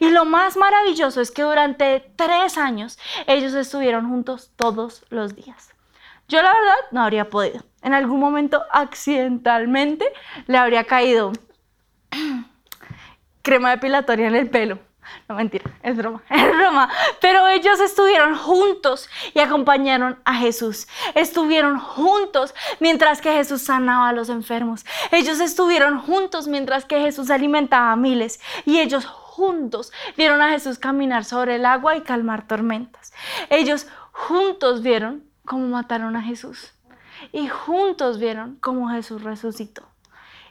Y 0.00 0.10
lo 0.10 0.24
más 0.24 0.56
maravilloso 0.56 1.20
es 1.20 1.30
que 1.30 1.42
durante 1.42 2.12
tres 2.16 2.58
años 2.58 2.98
ellos 3.26 3.54
estuvieron 3.54 4.08
juntos 4.08 4.50
todos 4.56 5.04
los 5.10 5.34
días. 5.34 5.71
Yo 6.32 6.40
la 6.40 6.50
verdad 6.50 6.76
no 6.92 7.02
habría 7.02 7.28
podido. 7.28 7.62
En 7.82 7.92
algún 7.92 8.18
momento 8.18 8.62
accidentalmente 8.72 10.10
le 10.46 10.56
habría 10.56 10.84
caído 10.84 11.32
crema 13.42 13.72
depilatoria 13.72 14.28
en 14.28 14.36
el 14.36 14.48
pelo. 14.48 14.78
No 15.28 15.34
mentira, 15.34 15.70
es 15.82 15.94
broma, 15.94 16.22
es 16.30 16.56
broma. 16.56 16.88
Pero 17.20 17.46
ellos 17.48 17.78
estuvieron 17.80 18.34
juntos 18.34 19.10
y 19.34 19.40
acompañaron 19.40 20.20
a 20.24 20.36
Jesús. 20.36 20.88
Estuvieron 21.14 21.78
juntos 21.78 22.54
mientras 22.80 23.20
que 23.20 23.30
Jesús 23.34 23.60
sanaba 23.60 24.08
a 24.08 24.12
los 24.14 24.30
enfermos. 24.30 24.86
Ellos 25.10 25.38
estuvieron 25.38 26.00
juntos 26.00 26.48
mientras 26.48 26.86
que 26.86 27.02
Jesús 27.02 27.28
alimentaba 27.28 27.92
a 27.92 27.96
miles. 27.96 28.40
Y 28.64 28.80
ellos 28.80 29.04
juntos 29.04 29.92
vieron 30.16 30.40
a 30.40 30.48
Jesús 30.48 30.78
caminar 30.78 31.26
sobre 31.26 31.56
el 31.56 31.66
agua 31.66 31.94
y 31.94 32.00
calmar 32.00 32.46
tormentas. 32.46 33.12
Ellos 33.50 33.86
juntos 34.12 34.80
vieron 34.80 35.30
cómo 35.44 35.66
mataron 35.66 36.16
a 36.16 36.22
Jesús. 36.22 36.72
Y 37.32 37.48
juntos 37.48 38.18
vieron 38.18 38.56
cómo 38.60 38.88
Jesús 38.90 39.22
resucitó. 39.22 39.82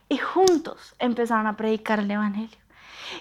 Y 0.10 0.18
juntos 0.18 0.96
empezaron 1.00 1.48
a 1.48 1.58
predicar 1.58 2.00
el 2.00 2.12
Evangelio. 2.12 2.58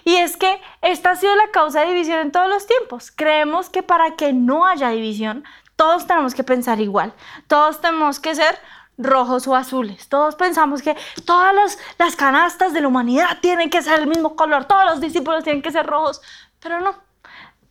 Y 0.03 0.15
es 0.15 0.37
que 0.37 0.61
esta 0.81 1.11
ha 1.11 1.15
sido 1.15 1.35
la 1.35 1.51
causa 1.51 1.81
de 1.81 1.87
división 1.87 2.19
en 2.19 2.31
todos 2.31 2.49
los 2.49 2.67
tiempos. 2.67 3.11
Creemos 3.11 3.69
que 3.69 3.83
para 3.83 4.15
que 4.15 4.33
no 4.33 4.65
haya 4.65 4.89
división, 4.89 5.43
todos 5.75 6.07
tenemos 6.07 6.35
que 6.35 6.43
pensar 6.43 6.79
igual. 6.79 7.13
Todos 7.47 7.81
tenemos 7.81 8.19
que 8.19 8.35
ser 8.35 8.57
rojos 8.97 9.47
o 9.47 9.55
azules. 9.55 10.07
Todos 10.09 10.35
pensamos 10.35 10.81
que 10.81 10.95
todas 11.25 11.77
las, 11.97 12.15
canastas 12.15 12.73
de 12.73 12.81
la 12.81 12.87
humanidad 12.87 13.39
tienen 13.41 13.69
que 13.69 13.81
ser 13.81 13.99
el 13.99 14.07
mismo 14.07 14.35
color. 14.35 14.65
Todos 14.65 14.85
los 14.85 15.01
discípulos 15.01 15.43
tienen 15.43 15.61
que 15.61 15.71
ser 15.71 15.85
rojos. 15.85 16.21
Pero 16.59 16.79
no. 16.81 17.10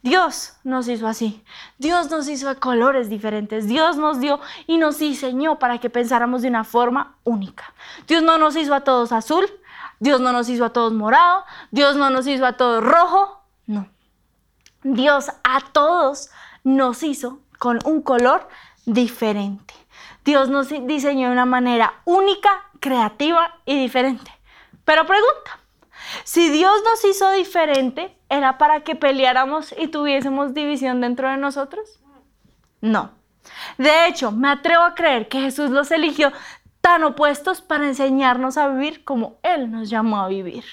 Dios 0.02 0.54
nos 0.64 0.88
hizo 0.88 1.06
así. 1.06 1.44
Dios 1.78 2.10
nos 2.10 2.28
hizo 2.28 2.48
de 2.48 2.56
colores 2.56 3.10
diferentes. 3.10 3.66
Dios 3.66 3.96
nos 3.96 4.20
dio 4.20 4.40
y 4.66 4.78
nos 4.78 4.98
diseñó 4.98 5.58
para 5.58 5.78
que 5.78 5.90
pensáramos 5.90 6.42
de 6.42 6.48
una 6.48 6.64
forma 6.64 7.16
única. 7.24 7.74
Dios 8.06 8.22
no 8.22 8.38
nos 8.38 8.56
hizo 8.56 8.74
a 8.74 8.80
todos 8.80 9.12
azul, 9.12 9.46
Dios 9.98 10.20
no 10.20 10.32
nos 10.32 10.48
hizo 10.48 10.64
a 10.64 10.72
todos 10.72 10.92
morado, 10.92 11.44
Dios 11.70 11.96
no 11.96 12.08
nos 12.08 12.26
hizo 12.26 12.46
a 12.46 12.54
todos 12.54 12.82
rojo, 12.82 13.42
no. 13.66 13.88
Dios 14.82 15.30
a 15.44 15.60
todos 15.72 16.30
nos 16.64 17.02
hizo 17.02 17.40
con 17.58 17.78
un 17.84 18.00
color 18.00 18.48
diferente. 18.86 19.74
Dios 20.24 20.48
nos 20.48 20.68
diseñó 20.68 21.28
de 21.28 21.32
una 21.32 21.44
manera 21.46 22.00
única, 22.04 22.50
creativa 22.80 23.58
y 23.66 23.78
diferente. 23.78 24.30
Pero 24.84 25.06
pregunta, 25.06 25.60
si 26.24 26.48
Dios 26.48 26.72
nos 26.84 27.04
hizo 27.04 27.30
diferente, 27.32 28.16
¿era 28.30 28.56
para 28.56 28.80
que 28.80 28.94
peleáramos 28.94 29.74
y 29.76 29.88
tuviésemos 29.88 30.54
división 30.54 31.00
dentro 31.00 31.28
de 31.28 31.36
nosotros? 31.36 32.00
No. 32.80 33.10
De 33.76 34.06
hecho, 34.06 34.30
me 34.30 34.48
atrevo 34.48 34.84
a 34.84 34.94
creer 34.94 35.28
que 35.28 35.40
Jesús 35.40 35.70
los 35.70 35.90
eligió 35.90 36.32
tan 36.80 37.04
opuestos 37.04 37.60
para 37.60 37.86
enseñarnos 37.86 38.56
a 38.56 38.68
vivir 38.68 39.04
como 39.04 39.38
Él 39.42 39.70
nos 39.70 39.90
llamó 39.90 40.20
a 40.20 40.28
vivir. 40.28 40.64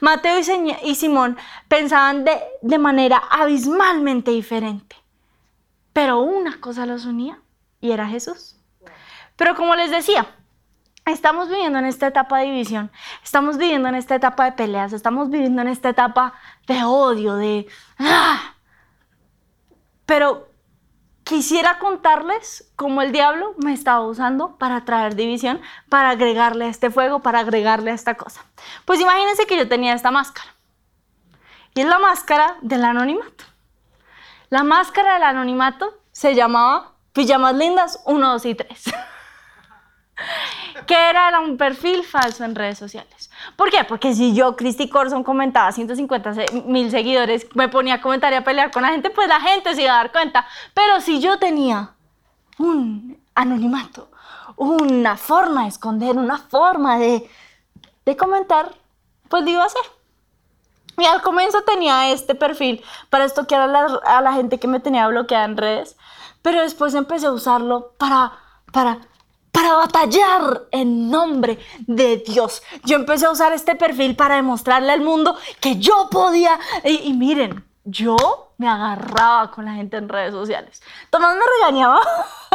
Mateo 0.00 0.38
y, 0.82 0.94
Simón 0.94 1.38
pensaban 1.68 2.24
de, 2.24 2.38
de 2.60 2.78
manera 2.78 3.22
abismalmente 3.30 4.30
diferente, 4.30 4.96
pero 5.92 6.20
una 6.20 6.60
cosa 6.60 6.84
los 6.84 7.06
unía 7.06 7.38
y 7.80 7.92
era 7.92 8.06
Jesús. 8.06 8.56
Pero 9.36 9.54
como 9.54 9.74
les 9.74 9.90
decía, 9.90 10.26
estamos 11.12 11.48
viviendo 11.48 11.78
en 11.78 11.84
esta 11.84 12.06
etapa 12.06 12.38
de 12.38 12.46
división, 12.46 12.90
estamos 13.22 13.58
viviendo 13.58 13.88
en 13.88 13.94
esta 13.94 14.14
etapa 14.14 14.44
de 14.44 14.52
peleas, 14.52 14.92
estamos 14.92 15.30
viviendo 15.30 15.62
en 15.62 15.68
esta 15.68 15.90
etapa 15.90 16.34
de 16.66 16.82
odio, 16.84 17.36
de... 17.36 17.66
¡ah! 17.98 18.54
Pero 20.06 20.48
quisiera 21.24 21.78
contarles 21.78 22.70
cómo 22.76 23.02
el 23.02 23.12
diablo 23.12 23.54
me 23.58 23.72
estaba 23.72 24.00
usando 24.00 24.56
para 24.56 24.84
traer 24.84 25.14
división, 25.14 25.60
para 25.88 26.10
agregarle 26.10 26.66
a 26.66 26.68
este 26.68 26.90
fuego, 26.90 27.20
para 27.20 27.40
agregarle 27.40 27.90
a 27.90 27.94
esta 27.94 28.14
cosa. 28.14 28.44
Pues 28.84 29.00
imagínense 29.00 29.46
que 29.46 29.56
yo 29.56 29.68
tenía 29.68 29.94
esta 29.94 30.10
máscara. 30.10 30.54
Y 31.74 31.80
es 31.80 31.86
la 31.86 31.98
máscara 31.98 32.56
del 32.60 32.84
anonimato. 32.84 33.44
La 34.50 34.62
máscara 34.62 35.14
del 35.14 35.24
anonimato 35.24 35.98
se 36.12 36.34
llamaba 36.34 36.92
Pijamas 37.12 37.54
Lindas 37.54 38.02
1, 38.06 38.32
2 38.32 38.46
y 38.46 38.54
3. 38.54 38.84
que 40.86 40.94
era, 40.94 41.40
un 41.40 41.56
perfil 41.56 42.04
falso 42.04 42.44
en 42.44 42.54
redes 42.54 42.78
sociales. 42.78 43.30
¿Por 43.56 43.70
qué? 43.70 43.84
Porque 43.84 44.14
si 44.14 44.34
yo, 44.34 44.56
Christy 44.56 44.88
Corson, 44.88 45.24
comentaba 45.24 45.72
150 45.72 46.32
mil 46.66 46.90
seguidores, 46.90 47.46
me 47.54 47.68
ponía 47.68 47.94
a 47.94 48.00
comentar 48.00 48.32
y 48.32 48.36
a 48.36 48.44
pelear 48.44 48.70
con 48.70 48.82
la 48.82 48.88
gente, 48.88 49.10
pues 49.10 49.28
la 49.28 49.40
gente 49.40 49.74
se 49.74 49.82
iba 49.82 49.92
a 49.92 49.96
dar 49.96 50.12
cuenta. 50.12 50.46
Pero 50.74 51.00
si 51.00 51.20
yo 51.20 51.38
tenía 51.38 51.90
un 52.58 53.18
anonimato, 53.34 54.10
una 54.56 55.16
forma 55.16 55.62
de 55.62 55.68
esconder, 55.68 56.16
una 56.16 56.38
forma 56.38 56.98
de, 56.98 57.28
de 58.04 58.16
comentar, 58.16 58.74
pues 59.28 59.44
lo 59.44 59.50
iba 59.50 59.62
a 59.62 59.66
hacer. 59.66 59.82
Y 60.98 61.04
al 61.04 61.22
comienzo 61.22 61.62
tenía 61.62 62.12
este 62.12 62.34
perfil 62.34 62.82
para 63.10 63.24
estoquear 63.24 63.62
a 63.62 63.66
la, 63.66 64.00
a 64.04 64.20
la 64.20 64.32
gente 64.32 64.58
que 64.58 64.68
me 64.68 64.80
tenía 64.80 65.08
bloqueada 65.08 65.44
en 65.44 65.56
redes, 65.56 65.96
pero 66.42 66.60
después 66.60 66.94
empecé 66.94 67.26
a 67.26 67.32
usarlo 67.32 67.94
para, 67.98 68.32
para 68.72 69.00
para 69.64 69.76
batallar 69.76 70.66
en 70.72 71.10
nombre 71.10 71.58
de 71.86 72.18
Dios. 72.18 72.62
Yo 72.84 72.96
empecé 72.96 73.24
a 73.24 73.30
usar 73.30 73.52
este 73.54 73.74
perfil 73.74 74.14
para 74.14 74.36
demostrarle 74.36 74.92
al 74.92 75.00
mundo 75.00 75.36
que 75.58 75.78
yo 75.78 76.08
podía. 76.10 76.58
Y, 76.84 77.14
miren, 77.14 77.64
yo 77.82 78.16
me 78.58 78.68
agarraba 78.68 79.50
con 79.50 79.64
la 79.64 79.72
gente 79.72 79.96
en 79.96 80.10
redes 80.10 80.32
sociales. 80.32 80.82
Tomás 81.08 81.34
me 81.36 81.44
regañaba, 81.58 81.98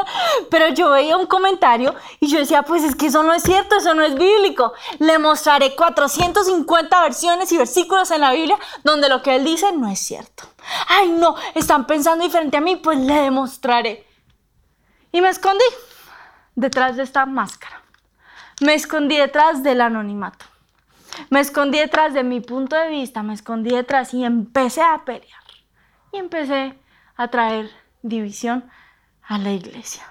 pero 0.51 0.67
yo 0.69 0.91
veía 0.91 1.17
un 1.17 1.25
comentario 1.25 1.95
y 2.19 2.27
yo 2.27 2.37
decía, 2.37 2.61
pues 2.61 2.83
es 2.83 2.95
que 2.95 3.07
eso 3.07 3.23
no 3.23 3.33
es 3.33 3.41
cierto, 3.41 3.77
eso 3.77 3.95
no 3.95 4.03
es 4.03 4.13
bíblico. 4.13 4.73
Le 4.99 5.17
mostraré 5.17 5.75
450 5.75 7.01
versiones 7.01 7.51
y 7.51 7.57
versículos 7.57 8.11
en 8.11 8.21
la 8.21 8.33
Biblia 8.33 8.59
donde 8.83 9.09
lo 9.09 9.23
que 9.23 9.35
él 9.35 9.45
dice 9.45 9.71
no 9.71 9.89
es 9.89 9.99
cierto. 9.99 10.43
Ay, 10.87 11.09
no, 11.09 11.35
están 11.55 11.87
pensando 11.87 12.23
diferente 12.23 12.57
a 12.57 12.61
mí, 12.61 12.75
pues 12.75 12.99
le 12.99 13.15
demostraré. 13.15 14.05
Y 15.11 15.21
me 15.21 15.29
escondí 15.29 15.65
detrás 16.59 16.97
de 16.97 17.03
esta 17.03 17.25
máscara. 17.25 17.81
Me 18.61 18.73
escondí 18.73 19.17
detrás 19.17 19.63
del 19.63 19.81
anonimato. 19.81 20.45
Me 21.29 21.39
escondí 21.39 21.79
detrás 21.79 22.13
de 22.13 22.23
mi 22.23 22.41
punto 22.41 22.75
de 22.75 22.89
vista, 22.89 23.23
me 23.23 23.33
escondí 23.33 23.71
detrás 23.71 24.13
y 24.13 24.23
empecé 24.23 24.81
a 24.81 25.03
pelear. 25.05 25.43
Y 26.11 26.17
empecé 26.17 26.77
a 27.15 27.27
traer 27.29 27.69
división 28.01 28.69
a 29.23 29.37
la 29.37 29.51
iglesia. 29.51 30.03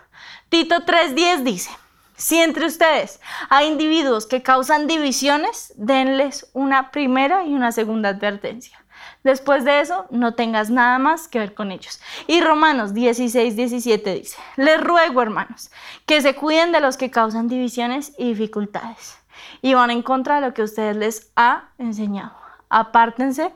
Tito 0.49 0.87
3:10 0.87 1.43
dice, 1.43 1.71
si 2.17 2.38
entre 2.38 2.67
ustedes 2.67 3.21
hay 3.49 3.69
individuos 3.69 4.26
que 4.26 4.43
causan 4.43 4.87
divisiones, 4.87 5.75
denles 5.76 6.50
una 6.52 6.90
primera 6.90 7.45
y 7.45 7.55
una 7.55 7.73
segunda 7.73 8.09
advertencia. 8.11 8.83
Después 9.25 9.65
de 9.65 9.81
eso, 9.81 10.07
no 10.11 10.35
tengas 10.35 10.71
nada 10.71 10.99
más 10.99 11.29
que 11.29 11.39
ver 11.39 11.55
con 11.55 11.73
ellos. 11.73 12.01
Y 12.27 12.41
Romanos 12.41 12.95
16, 12.95 13.57
17 13.57 14.15
dice, 14.15 14.39
les 14.57 14.81
ruego, 14.81 15.23
hermanos, 15.23 15.71
que 16.07 16.23
se 16.23 16.35
cuiden 16.35 16.73
de 16.73 16.81
los 16.81 16.97
que 16.97 17.11
causan 17.11 17.49
divisiones 17.49 18.13
y 18.17 18.29
dificultades 18.29 19.19
y 19.63 19.75
van 19.75 19.91
en 19.91 20.03
contra 20.03 20.37
de 20.37 20.47
lo 20.47 20.55
que 20.55 20.63
ustedes 20.63 20.97
les 20.97 21.33
ha 21.37 21.71
enseñado. 21.79 22.37
Apártense 22.69 23.53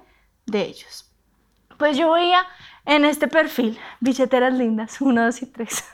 de 0.46 0.62
ellos. 0.62 1.10
Pues 1.78 1.96
yo 1.96 2.12
veía 2.12 2.46
en 2.84 3.04
este 3.04 3.28
perfil, 3.28 3.78
billeteras 4.00 4.52
lindas, 4.52 5.00
1, 5.00 5.24
2 5.24 5.42
y 5.42 5.46
3, 5.46 5.84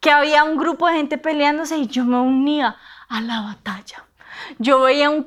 que 0.00 0.10
había 0.10 0.44
un 0.44 0.56
grupo 0.56 0.86
de 0.86 0.94
gente 0.94 1.18
peleándose 1.18 1.76
y 1.76 1.86
yo 1.86 2.04
me 2.04 2.18
unía 2.18 2.76
a 3.08 3.20
la 3.20 3.40
batalla. 3.42 4.04
Yo 4.58 4.80
veía 4.80 5.10
un, 5.10 5.24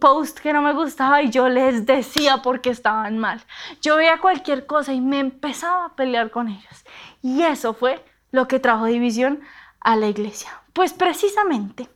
post 0.00 0.38
que 0.38 0.52
no 0.52 0.62
me 0.62 0.72
gustaba 0.72 1.22
y 1.22 1.30
yo 1.30 1.48
les 1.48 1.86
decía 1.86 2.42
por 2.42 2.60
qué 2.60 2.70
estaban 2.70 3.18
mal. 3.18 3.42
Yo 3.80 3.96
veía 3.96 4.18
cualquier 4.18 4.66
cosa 4.66 4.92
y 4.92 5.00
me 5.00 5.18
empezaba 5.18 5.86
a 5.86 5.94
pelear 5.94 6.30
con 6.30 6.48
ellos. 6.48 6.84
Y 7.22 7.42
eso 7.42 7.74
fue 7.74 8.04
lo 8.30 8.48
que 8.48 8.60
trajo 8.60 8.86
división 8.86 9.40
a 9.80 9.96
la 9.96 10.08
iglesia. 10.08 10.50
Pues 10.72 10.92
precisamente 10.92 11.88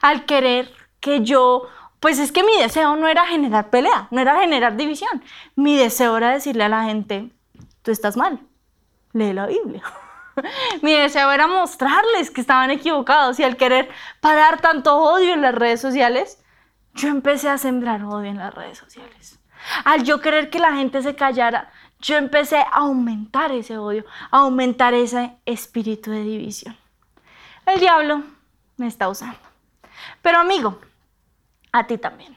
al 0.00 0.24
querer 0.24 0.72
que 1.00 1.22
yo, 1.22 1.68
pues 2.00 2.18
es 2.18 2.32
que 2.32 2.42
mi 2.42 2.56
deseo 2.58 2.96
no 2.96 3.08
era 3.08 3.26
generar 3.26 3.70
pelea, 3.70 4.08
no 4.10 4.20
era 4.20 4.40
generar 4.40 4.76
división. 4.76 5.22
Mi 5.56 5.76
deseo 5.76 6.16
era 6.16 6.30
decirle 6.30 6.64
a 6.64 6.68
la 6.68 6.84
gente, 6.84 7.30
tú 7.82 7.90
estás 7.90 8.16
mal, 8.16 8.40
lee 9.12 9.32
la 9.32 9.46
Biblia. 9.46 9.82
Mi 10.82 10.94
deseo 10.94 11.30
era 11.30 11.46
mostrarles 11.46 12.30
que 12.30 12.40
estaban 12.40 12.70
equivocados 12.70 13.38
y 13.38 13.44
al 13.44 13.56
querer 13.56 13.88
parar 14.20 14.60
tanto 14.60 14.96
odio 14.96 15.34
en 15.34 15.42
las 15.42 15.54
redes 15.54 15.80
sociales, 15.80 16.42
yo 16.94 17.08
empecé 17.08 17.48
a 17.48 17.58
sembrar 17.58 18.04
odio 18.04 18.30
en 18.30 18.38
las 18.38 18.54
redes 18.54 18.78
sociales. 18.78 19.38
Al 19.84 20.04
yo 20.04 20.20
querer 20.20 20.50
que 20.50 20.58
la 20.58 20.74
gente 20.74 21.02
se 21.02 21.14
callara, 21.14 21.72
yo 22.00 22.16
empecé 22.16 22.58
a 22.58 22.68
aumentar 22.72 23.50
ese 23.52 23.78
odio, 23.78 24.04
a 24.30 24.38
aumentar 24.40 24.94
ese 24.94 25.36
espíritu 25.46 26.10
de 26.10 26.22
división. 26.22 26.76
El 27.66 27.80
diablo 27.80 28.22
me 28.76 28.86
está 28.86 29.08
usando. 29.08 29.38
Pero 30.20 30.38
amigo, 30.38 30.78
a 31.72 31.86
ti 31.86 31.96
también. 31.96 32.36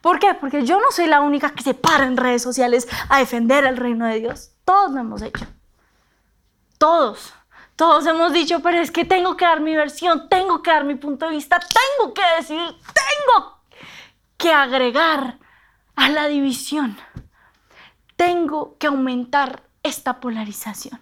¿Por 0.00 0.18
qué? 0.18 0.34
Porque 0.34 0.64
yo 0.64 0.78
no 0.78 0.90
soy 0.90 1.06
la 1.06 1.20
única 1.20 1.50
que 1.50 1.62
se 1.62 1.74
para 1.74 2.04
en 2.04 2.16
redes 2.16 2.42
sociales 2.42 2.88
a 3.08 3.18
defender 3.18 3.64
el 3.64 3.76
reino 3.76 4.06
de 4.06 4.20
Dios. 4.20 4.52
Todos 4.64 4.92
lo 4.92 5.00
hemos 5.00 5.22
hecho. 5.22 5.46
Todos. 6.80 7.34
Todos 7.76 8.06
hemos 8.06 8.32
dicho, 8.32 8.60
pero 8.60 8.78
es 8.78 8.90
que 8.90 9.04
tengo 9.04 9.36
que 9.36 9.44
dar 9.44 9.60
mi 9.60 9.76
versión, 9.76 10.30
tengo 10.30 10.62
que 10.62 10.70
dar 10.70 10.84
mi 10.84 10.94
punto 10.94 11.26
de 11.26 11.32
vista, 11.32 11.60
tengo 11.60 12.14
que 12.14 12.22
decir, 12.38 12.58
tengo 12.58 13.60
que 14.38 14.50
agregar 14.50 15.38
a 15.94 16.08
la 16.08 16.26
división. 16.26 16.96
Tengo 18.16 18.78
que 18.78 18.86
aumentar 18.86 19.62
esta 19.82 20.20
polarización. 20.20 20.98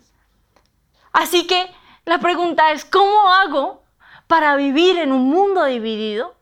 Así 1.13 1.47
que 1.47 1.73
la 2.07 2.19
pregunta 2.19 2.73
es, 2.73 2.85
¿cómo 2.85 3.33
hago 3.33 3.85
para 4.27 4.57
vivir 4.57 4.99
en 4.99 5.13
un 5.13 5.31
mundo 5.31 5.65
dividido 5.65 6.35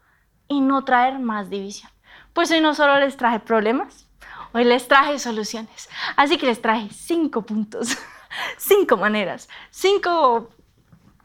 y 0.49 0.63
no 0.63 0.83
traer 0.87 1.19
más 1.19 1.51
división? 1.51 1.93
Pues 2.33 2.51
hoy 2.53 2.63
no 2.63 2.75
solo 2.75 2.99
les 3.01 3.19
traje 3.19 3.41
problemas, 3.41 4.07
hoy 4.55 4.65
les 4.65 4.89
traje 4.89 5.19
soluciones. 5.19 5.91
Así 6.17 6.39
que 6.39 6.47
les 6.47 6.63
traje 6.63 6.89
cinco 6.91 7.43
puntos. 7.43 7.99
cinco 8.57 8.97
maneras, 8.97 9.49
cinco 9.71 10.51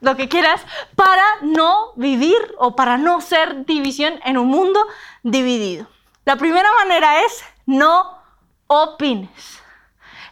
lo 0.00 0.16
que 0.16 0.28
quieras, 0.28 0.60
para 0.96 1.24
no 1.42 1.92
vivir 1.94 2.36
o 2.58 2.74
para 2.74 2.98
no 2.98 3.20
ser 3.20 3.64
división 3.64 4.14
en 4.24 4.36
un 4.36 4.48
mundo 4.48 4.80
dividido. 5.22 5.86
La 6.24 6.36
primera 6.36 6.68
manera 6.80 7.20
es 7.20 7.44
no 7.66 8.18
opines. 8.66 9.60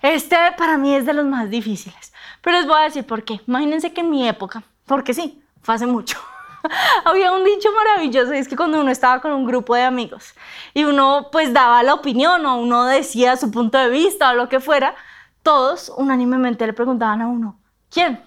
Este 0.02 0.36
para 0.58 0.76
mí 0.76 0.94
es 0.94 1.06
de 1.06 1.12
los 1.12 1.24
más 1.24 1.50
difíciles, 1.50 2.12
pero 2.40 2.56
les 2.56 2.66
voy 2.66 2.80
a 2.80 2.84
decir 2.84 3.06
por 3.06 3.22
qué. 3.22 3.40
Imagínense 3.46 3.92
que 3.92 4.00
en 4.00 4.10
mi 4.10 4.28
época, 4.28 4.62
porque 4.86 5.14
sí, 5.14 5.42
fue 5.62 5.74
hace 5.74 5.86
mucho, 5.86 6.18
había 7.04 7.32
un 7.32 7.44
dicho 7.44 7.68
maravilloso, 7.72 8.32
es 8.32 8.48
que 8.48 8.56
cuando 8.56 8.80
uno 8.80 8.90
estaba 8.90 9.20
con 9.20 9.32
un 9.32 9.46
grupo 9.46 9.74
de 9.74 9.82
amigos 9.82 10.34
y 10.74 10.84
uno 10.84 11.28
pues 11.30 11.52
daba 11.52 11.82
la 11.82 11.94
opinión 11.94 12.44
o 12.46 12.56
uno 12.56 12.86
decía 12.86 13.36
su 13.36 13.50
punto 13.50 13.78
de 13.78 13.88
vista 13.88 14.30
o 14.30 14.34
lo 14.34 14.48
que 14.48 14.60
fuera, 14.60 14.94
todos 15.42 15.92
unánimemente 15.96 16.66
le 16.66 16.72
preguntaban 16.72 17.22
a 17.22 17.28
uno, 17.28 17.58
¿quién? 17.90 18.22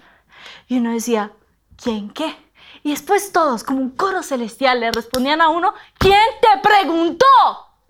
Y 0.68 0.78
uno 0.78 0.92
decía, 0.92 1.32
¿quién 1.82 2.10
qué? 2.10 2.36
Y 2.84 2.92
después 2.92 3.32
todos, 3.32 3.64
como 3.64 3.80
un 3.80 3.92
coro 3.92 4.24
celestial, 4.24 4.80
le 4.80 4.92
respondían 4.92 5.42
a 5.42 5.50
uno, 5.50 5.74
¿quién 5.98 6.20
te 6.42 6.68
preguntó? 6.68 7.26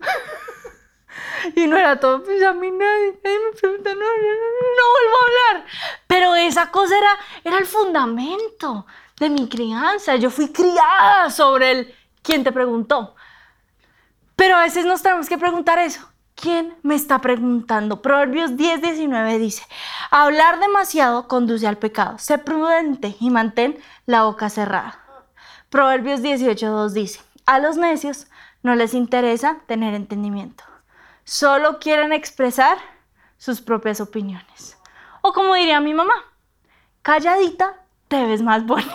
y 1.56 1.66
no 1.66 1.76
era 1.76 1.98
todo, 1.98 2.22
pues 2.22 2.42
a 2.42 2.52
mí 2.52 2.70
nadie, 2.70 3.18
nadie 3.24 3.38
me 3.40 3.58
pregunta, 3.58 3.90
no, 3.90 4.00
no, 4.00 4.06
no, 4.06 4.82
vuelvo 4.92 5.16
a 5.16 5.26
hablar. 5.26 5.66
Pero 6.06 6.34
esa 6.36 6.70
cosa 6.70 6.96
era, 6.96 7.18
era 7.44 7.58
el 7.58 7.66
fundamento 7.66 8.86
de 9.18 9.30
mi 9.30 9.48
crianza. 9.48 10.16
Yo 10.16 10.30
fui 10.30 10.52
criada 10.52 11.30
sobre 11.30 11.70
el 11.70 11.94
quién 12.22 12.44
te 12.44 12.52
preguntó. 12.52 13.14
Pero 14.36 14.56
a 14.56 14.60
veces 14.62 14.84
nos 14.84 15.02
tenemos 15.02 15.28
que 15.28 15.38
preguntar 15.38 15.78
eso. 15.78 16.08
¿Quién 16.34 16.76
me 16.82 16.94
está 16.94 17.20
preguntando? 17.20 18.02
Proverbios 18.02 18.56
10, 18.56 18.82
19 18.82 19.38
dice, 19.38 19.62
hablar 20.10 20.58
demasiado 20.58 21.28
conduce 21.28 21.66
al 21.66 21.78
pecado. 21.78 22.18
Sé 22.18 22.38
prudente 22.38 23.16
y 23.20 23.30
mantén 23.30 23.78
la 24.06 24.24
boca 24.24 24.50
cerrada. 24.50 25.00
Proverbios 25.70 26.20
18.2 26.20 26.90
dice, 26.90 27.20
a 27.46 27.58
los 27.58 27.76
necios 27.76 28.26
no 28.62 28.74
les 28.74 28.94
interesa 28.94 29.58
tener 29.66 29.94
entendimiento, 29.94 30.64
solo 31.24 31.78
quieren 31.78 32.12
expresar 32.12 32.78
sus 33.38 33.60
propias 33.60 34.00
opiniones. 34.00 34.78
O 35.20 35.32
como 35.32 35.54
diría 35.54 35.80
mi 35.80 35.94
mamá, 35.94 36.14
calladita 37.02 37.74
te 38.08 38.24
ves 38.26 38.42
más 38.42 38.64
bonita. 38.66 38.92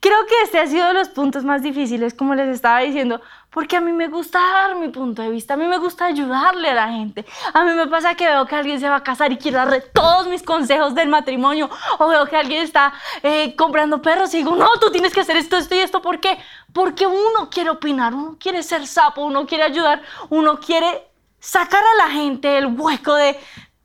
Creo 0.00 0.26
que 0.26 0.42
este 0.42 0.58
ha 0.58 0.66
sido 0.66 0.88
de 0.88 0.94
los 0.94 1.08
puntos 1.08 1.44
más 1.44 1.62
difíciles, 1.62 2.14
como 2.14 2.34
les 2.34 2.48
estaba 2.48 2.80
diciendo, 2.80 3.20
porque 3.52 3.76
a 3.76 3.82
mí 3.82 3.92
me 3.92 4.08
gusta 4.08 4.40
dar 4.40 4.76
mi 4.76 4.88
punto 4.88 5.20
de 5.20 5.28
vista, 5.28 5.54
a 5.54 5.56
mí 5.58 5.66
me 5.66 5.76
gusta 5.76 6.06
ayudarle 6.06 6.70
a 6.70 6.74
la 6.74 6.88
gente. 6.88 7.26
A 7.52 7.64
mí 7.64 7.72
me 7.72 7.86
pasa 7.86 8.14
que 8.14 8.26
veo 8.26 8.46
que 8.46 8.56
alguien 8.56 8.80
se 8.80 8.88
va 8.88 8.96
a 8.96 9.02
casar 9.02 9.30
y 9.30 9.36
quiero 9.36 9.58
darle 9.58 9.82
todos 9.82 10.26
mis 10.26 10.42
consejos 10.42 10.94
del 10.94 11.08
matrimonio, 11.08 11.68
o 11.98 12.08
veo 12.08 12.24
que 12.26 12.36
alguien 12.36 12.62
está 12.62 12.94
eh, 13.22 13.54
comprando 13.54 14.00
perros 14.00 14.32
y 14.32 14.38
digo, 14.38 14.56
no, 14.56 14.68
tú 14.80 14.90
tienes 14.90 15.12
que 15.12 15.20
hacer 15.20 15.36
esto, 15.36 15.58
esto 15.58 15.74
y 15.74 15.80
esto. 15.80 16.00
¿Por 16.00 16.18
qué? 16.18 16.38
Porque 16.72 17.06
uno 17.06 17.50
quiere 17.50 17.68
opinar, 17.68 18.14
uno 18.14 18.36
quiere 18.40 18.62
ser 18.62 18.86
sapo, 18.86 19.22
uno 19.22 19.46
quiere 19.46 19.64
ayudar, 19.64 20.00
uno 20.30 20.58
quiere 20.58 21.06
sacar 21.38 21.82
a 21.84 22.06
la 22.06 22.10
gente 22.10 22.56
el 22.56 22.66
hueco 22.68 23.14
de, 23.14 23.38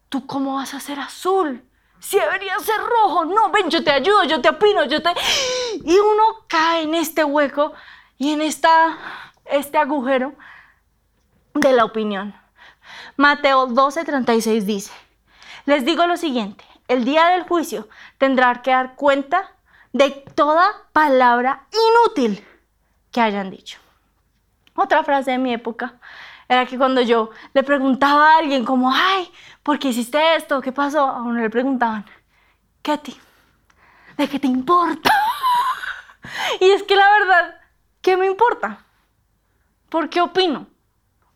¿tú 0.07 0.25
cómo 0.25 0.55
vas 0.55 0.73
a 0.75 0.79
ser 0.79 0.97
azul? 0.99 1.61
Si 1.99 2.17
debería 2.17 2.57
ser 2.59 2.79
rojo, 2.79 3.25
no, 3.25 3.49
ven, 3.49 3.69
yo 3.69 3.83
te 3.83 3.91
ayudo, 3.91 4.23
yo 4.23 4.39
te 4.39 4.47
opino, 4.47 4.85
yo 4.85 5.01
te... 5.01 5.09
Y 5.83 5.99
uno 5.99 6.45
cae 6.47 6.83
en 6.83 6.95
este 6.95 7.25
hueco 7.25 7.73
y 8.17 8.31
en 8.31 8.41
esta, 8.41 8.97
este 9.51 9.77
agujero 9.77 10.33
de 11.53 11.73
la 11.73 11.85
opinión. 11.85 12.33
Mateo 13.15 13.67
12:36 13.67 14.61
dice, 14.63 14.93
les 15.65 15.85
digo 15.85 16.05
lo 16.07 16.17
siguiente, 16.17 16.63
el 16.87 17.03
día 17.03 17.27
del 17.27 17.43
juicio 17.43 17.87
tendrán 18.17 18.61
que 18.61 18.71
dar 18.71 18.95
cuenta 18.95 19.51
de 19.93 20.11
toda 20.35 20.71
palabra 20.93 21.67
inútil 21.71 22.45
que 23.11 23.21
hayan 23.21 23.49
dicho. 23.49 23.79
Otra 24.75 25.03
frase 25.03 25.31
de 25.31 25.37
mi 25.37 25.53
época 25.53 25.95
era 26.47 26.65
que 26.65 26.77
cuando 26.77 27.01
yo 27.01 27.31
le 27.53 27.63
preguntaba 27.63 28.33
a 28.33 28.37
alguien 28.37 28.63
como, 28.63 28.91
ay, 28.93 29.29
¿por 29.63 29.79
qué 29.79 29.89
hiciste 29.89 30.35
esto? 30.35 30.61
¿Qué 30.61 30.71
pasó? 30.71 31.01
A 31.01 31.21
uno 31.21 31.41
le 31.41 31.49
preguntaban, 31.49 32.05
¿qué 32.81 32.97
ti? 32.97 33.19
¿De 34.15 34.27
qué 34.29 34.39
te 34.39 34.47
importa? 34.47 35.11
y 36.61 36.69
es 36.69 36.83
que 36.83 36.95
la 36.95 37.09
verdad, 37.19 37.59
¿qué 38.01 38.15
me 38.15 38.27
importa? 38.27 38.85
¿Por 39.89 40.09
qué 40.09 40.21
opino? 40.21 40.67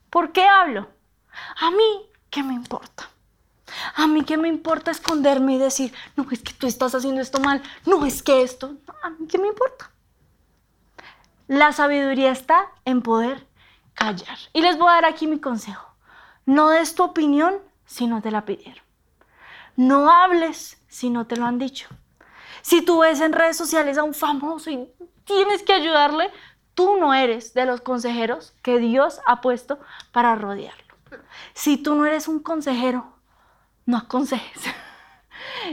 ¿Por 0.09 0.31
qué 0.31 0.45
hablo? 0.45 0.89
A 1.59 1.71
mí, 1.71 2.09
¿qué 2.29 2.43
me 2.43 2.53
importa? 2.53 3.09
A 3.95 4.07
mí, 4.07 4.23
¿qué 4.23 4.37
me 4.37 4.49
importa 4.49 4.91
esconderme 4.91 5.55
y 5.55 5.57
decir, 5.57 5.93
no, 6.15 6.25
es 6.29 6.41
que 6.41 6.53
tú 6.53 6.67
estás 6.67 6.93
haciendo 6.93 7.21
esto 7.21 7.39
mal, 7.39 7.61
no, 7.85 8.05
es 8.05 8.21
que 8.21 8.41
esto, 8.41 8.75
a 9.03 9.09
mí, 9.11 9.27
¿qué 9.27 9.37
me 9.37 9.47
importa? 9.47 9.91
La 11.47 11.71
sabiduría 11.71 12.31
está 12.31 12.69
en 12.85 13.01
poder 13.01 13.47
callar. 13.93 14.37
Y 14.53 14.61
les 14.61 14.77
voy 14.77 14.89
a 14.89 14.95
dar 14.95 15.05
aquí 15.05 15.27
mi 15.27 15.39
consejo. 15.39 15.87
No 16.45 16.69
des 16.69 16.95
tu 16.95 17.03
opinión 17.03 17.59
si 17.85 18.07
no 18.07 18.21
te 18.21 18.31
la 18.31 18.45
pidieron. 18.45 18.83
No 19.75 20.11
hables 20.11 20.81
si 20.87 21.09
no 21.09 21.27
te 21.27 21.37
lo 21.37 21.45
han 21.45 21.59
dicho. 21.59 21.87
Si 22.61 22.81
tú 22.81 22.99
ves 22.99 23.21
en 23.21 23.33
redes 23.33 23.57
sociales 23.57 23.97
a 23.97 24.03
un 24.03 24.13
famoso 24.13 24.69
y 24.69 24.89
tienes 25.25 25.63
que 25.63 25.73
ayudarle, 25.73 26.31
tú 26.73 26.97
no 26.97 27.13
eres 27.13 27.53
de 27.53 27.65
los 27.65 27.81
consejeros 27.81 28.53
que 28.61 28.79
Dios 28.79 29.21
ha 29.25 29.41
puesto 29.41 29.79
para 30.11 30.35
rodearlo. 30.35 30.95
Si 31.53 31.77
tú 31.77 31.95
no 31.95 32.05
eres 32.05 32.27
un 32.27 32.39
consejero, 32.39 33.13
no 33.85 33.97
aconsejes. 33.97 34.63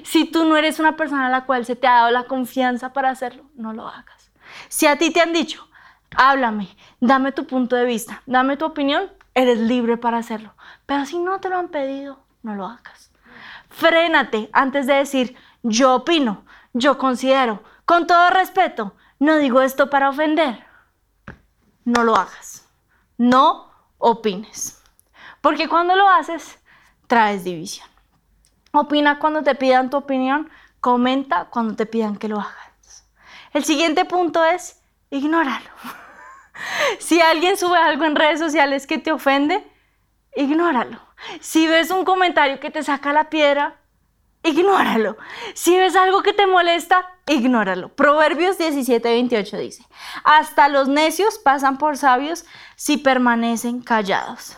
Si 0.03 0.25
tú 0.25 0.45
no 0.47 0.57
eres 0.57 0.79
una 0.81 0.97
persona 0.97 1.27
a 1.27 1.31
la 1.31 1.45
cual 1.45 1.67
se 1.67 1.77
te 1.77 1.87
ha 1.87 1.97
dado 1.97 2.11
la 2.11 2.25
confianza 2.25 2.95
para 2.95 3.11
hacerlo, 3.11 3.45
no 3.55 3.75
lo 3.75 3.87
hagas. 3.87 4.31
Si 4.69 4.87
a 4.87 4.97
ti 4.97 5.11
te 5.11 5.21
han 5.21 5.35
dicho, 5.35 5.69
háblame, 6.17 6.69
dame 7.01 7.33
tu 7.33 7.47
punto 7.47 7.77
de 7.77 7.85
vista, 7.85 8.23
dame 8.25 8.57
tu 8.57 8.65
opinión, 8.65 9.11
eres 9.35 9.59
libre 9.59 9.99
para 9.99 10.19
hacerlo. 10.19 10.55
Pero 10.87 11.05
si 11.05 11.19
no 11.19 11.41
te 11.41 11.51
lo 11.51 11.59
han 11.59 11.69
pedido, 11.69 12.21
no 12.43 12.55
lo 12.55 12.67
hagas. 12.67 13.11
Frénate 13.69 14.49
antes 14.53 14.87
de 14.87 14.95
decir, 14.95 15.37
yo 15.63 15.97
opino, 15.97 16.45
yo 16.73 16.99
considero, 16.99 17.63
con 17.85 18.07
todo 18.07 18.31
respeto, 18.31 18.95
no 19.19 19.37
digo 19.37 19.61
esto 19.61 19.91
para 19.91 20.09
ofender. 20.09 20.68
No 21.89 22.05
lo 22.05 22.17
hagas. 22.17 22.69
No 23.17 23.73
opines. 23.97 24.83
Porque 25.41 25.71
cuando 25.71 25.97
lo 25.97 26.07
haces, 26.07 26.59
traes 27.07 27.45
división. 27.45 27.89
Opina 28.73 29.19
cuando 29.19 29.43
te 29.43 29.55
pidan 29.55 29.89
tu 29.89 29.97
opinión, 29.97 30.51
comenta 30.81 31.47
cuando 31.47 31.77
te 31.77 31.87
pidan 31.87 32.19
que 32.19 32.29
lo 32.29 32.41
hagas. 32.41 33.07
El 33.55 33.65
siguiente 33.65 34.05
punto 34.05 34.45
es 34.45 34.83
ignóralo. 35.09 35.71
si 36.99 37.23
alguien 37.23 37.57
sube 37.57 37.79
algo 37.79 38.05
en 38.05 38.17
redes 38.17 38.39
sociales 38.39 38.87
que 38.87 38.99
te 38.99 39.11
ofende, 39.11 39.67
ignóralo. 40.37 41.01
Si 41.41 41.67
ves 41.69 41.91
un 41.91 42.05
comentario 42.05 42.61
que 42.61 42.71
te 42.71 42.83
saca 42.83 43.15
la 43.15 43.31
piedra, 43.31 43.79
ignóralo. 44.43 45.17
Si 45.55 45.77
ves 45.77 45.97
algo 45.97 46.23
que 46.23 46.33
te 46.33 46.47
molesta, 46.47 47.07
ignóralo. 47.27 47.89
Proverbios 47.91 48.59
17, 48.59 49.09
28 49.09 49.57
dice, 49.59 49.85
hasta 50.25 50.69
los 50.69 50.89
necios 50.89 51.39
pasan 51.39 51.79
por 51.79 51.97
sabios 51.97 52.45
si 52.77 52.97
permanecen 52.97 53.83
callados. 53.83 54.57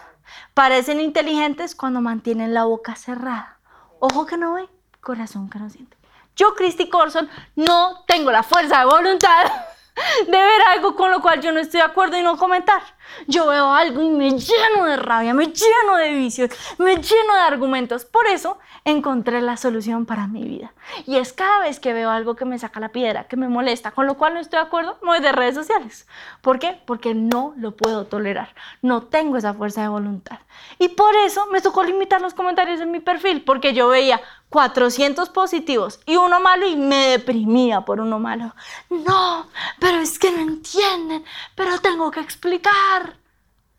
Parecen 0.54 1.00
inteligentes 1.00 1.74
cuando 1.74 2.00
mantienen 2.00 2.54
la 2.54 2.64
boca 2.64 2.94
cerrada. 2.94 3.58
Ojo 3.98 4.26
que 4.26 4.36
no 4.36 4.54
ve, 4.54 4.68
corazón 5.00 5.48
que 5.48 5.58
no 5.58 5.70
siente. 5.70 5.96
Yo, 6.36 6.54
Christy 6.54 6.88
Corson, 6.88 7.28
no 7.54 8.04
tengo 8.06 8.30
la 8.30 8.42
fuerza 8.42 8.80
de 8.80 8.84
voluntad 8.86 9.44
de 10.26 10.30
ver 10.30 10.60
algo 10.68 10.94
con 10.96 11.10
lo 11.10 11.20
cual 11.20 11.40
yo 11.40 11.52
no 11.52 11.60
estoy 11.60 11.80
de 11.80 11.86
acuerdo 11.86 12.16
y 12.16 12.22
no 12.22 12.36
comentar. 12.36 12.82
Yo 13.26 13.46
veo 13.46 13.72
algo 13.72 14.02
y 14.02 14.08
me 14.08 14.30
lleno 14.30 14.84
de 14.86 14.96
rabia, 14.96 15.34
me 15.34 15.46
lleno 15.46 15.96
de 15.96 16.12
vicios, 16.12 16.50
me 16.78 16.96
lleno 16.96 17.34
de 17.34 17.40
argumentos. 17.40 18.04
Por 18.04 18.26
eso 18.26 18.58
encontré 18.84 19.40
la 19.40 19.56
solución 19.56 20.06
para 20.06 20.26
mi 20.26 20.44
vida. 20.44 20.72
Y 21.06 21.16
es 21.16 21.32
cada 21.32 21.60
vez 21.60 21.80
que 21.80 21.92
veo 21.92 22.10
algo 22.10 22.36
que 22.36 22.44
me 22.44 22.58
saca 22.58 22.80
la 22.80 22.90
piedra, 22.90 23.24
que 23.24 23.36
me 23.36 23.48
molesta, 23.48 23.90
con 23.90 24.06
lo 24.06 24.16
cual 24.16 24.34
no 24.34 24.40
estoy 24.40 24.58
de 24.58 24.66
acuerdo, 24.66 24.98
no 25.02 25.14
es 25.14 25.22
de 25.22 25.32
redes 25.32 25.54
sociales. 25.54 26.06
¿Por 26.40 26.58
qué? 26.58 26.80
Porque 26.86 27.14
no 27.14 27.54
lo 27.56 27.76
puedo 27.76 28.06
tolerar. 28.06 28.54
No 28.82 29.02
tengo 29.02 29.36
esa 29.36 29.54
fuerza 29.54 29.82
de 29.82 29.88
voluntad. 29.88 30.38
Y 30.78 30.88
por 30.88 31.14
eso 31.16 31.46
me 31.46 31.60
tocó 31.60 31.82
limitar 31.82 32.20
los 32.20 32.34
comentarios 32.34 32.80
en 32.80 32.90
mi 32.90 33.00
perfil, 33.00 33.42
porque 33.44 33.74
yo 33.74 33.88
veía 33.88 34.20
400 34.50 35.30
positivos 35.30 36.00
y 36.06 36.16
uno 36.16 36.40
malo 36.40 36.66
y 36.66 36.76
me 36.76 37.06
deprimía 37.06 37.82
por 37.82 38.00
uno 38.00 38.18
malo. 38.18 38.52
No, 38.90 39.46
pero 39.78 39.98
es 39.98 40.18
que 40.18 40.30
no 40.32 40.40
entienden, 40.40 41.24
pero 41.54 41.78
tengo 41.78 42.10
que 42.10 42.20
explicar. 42.20 42.72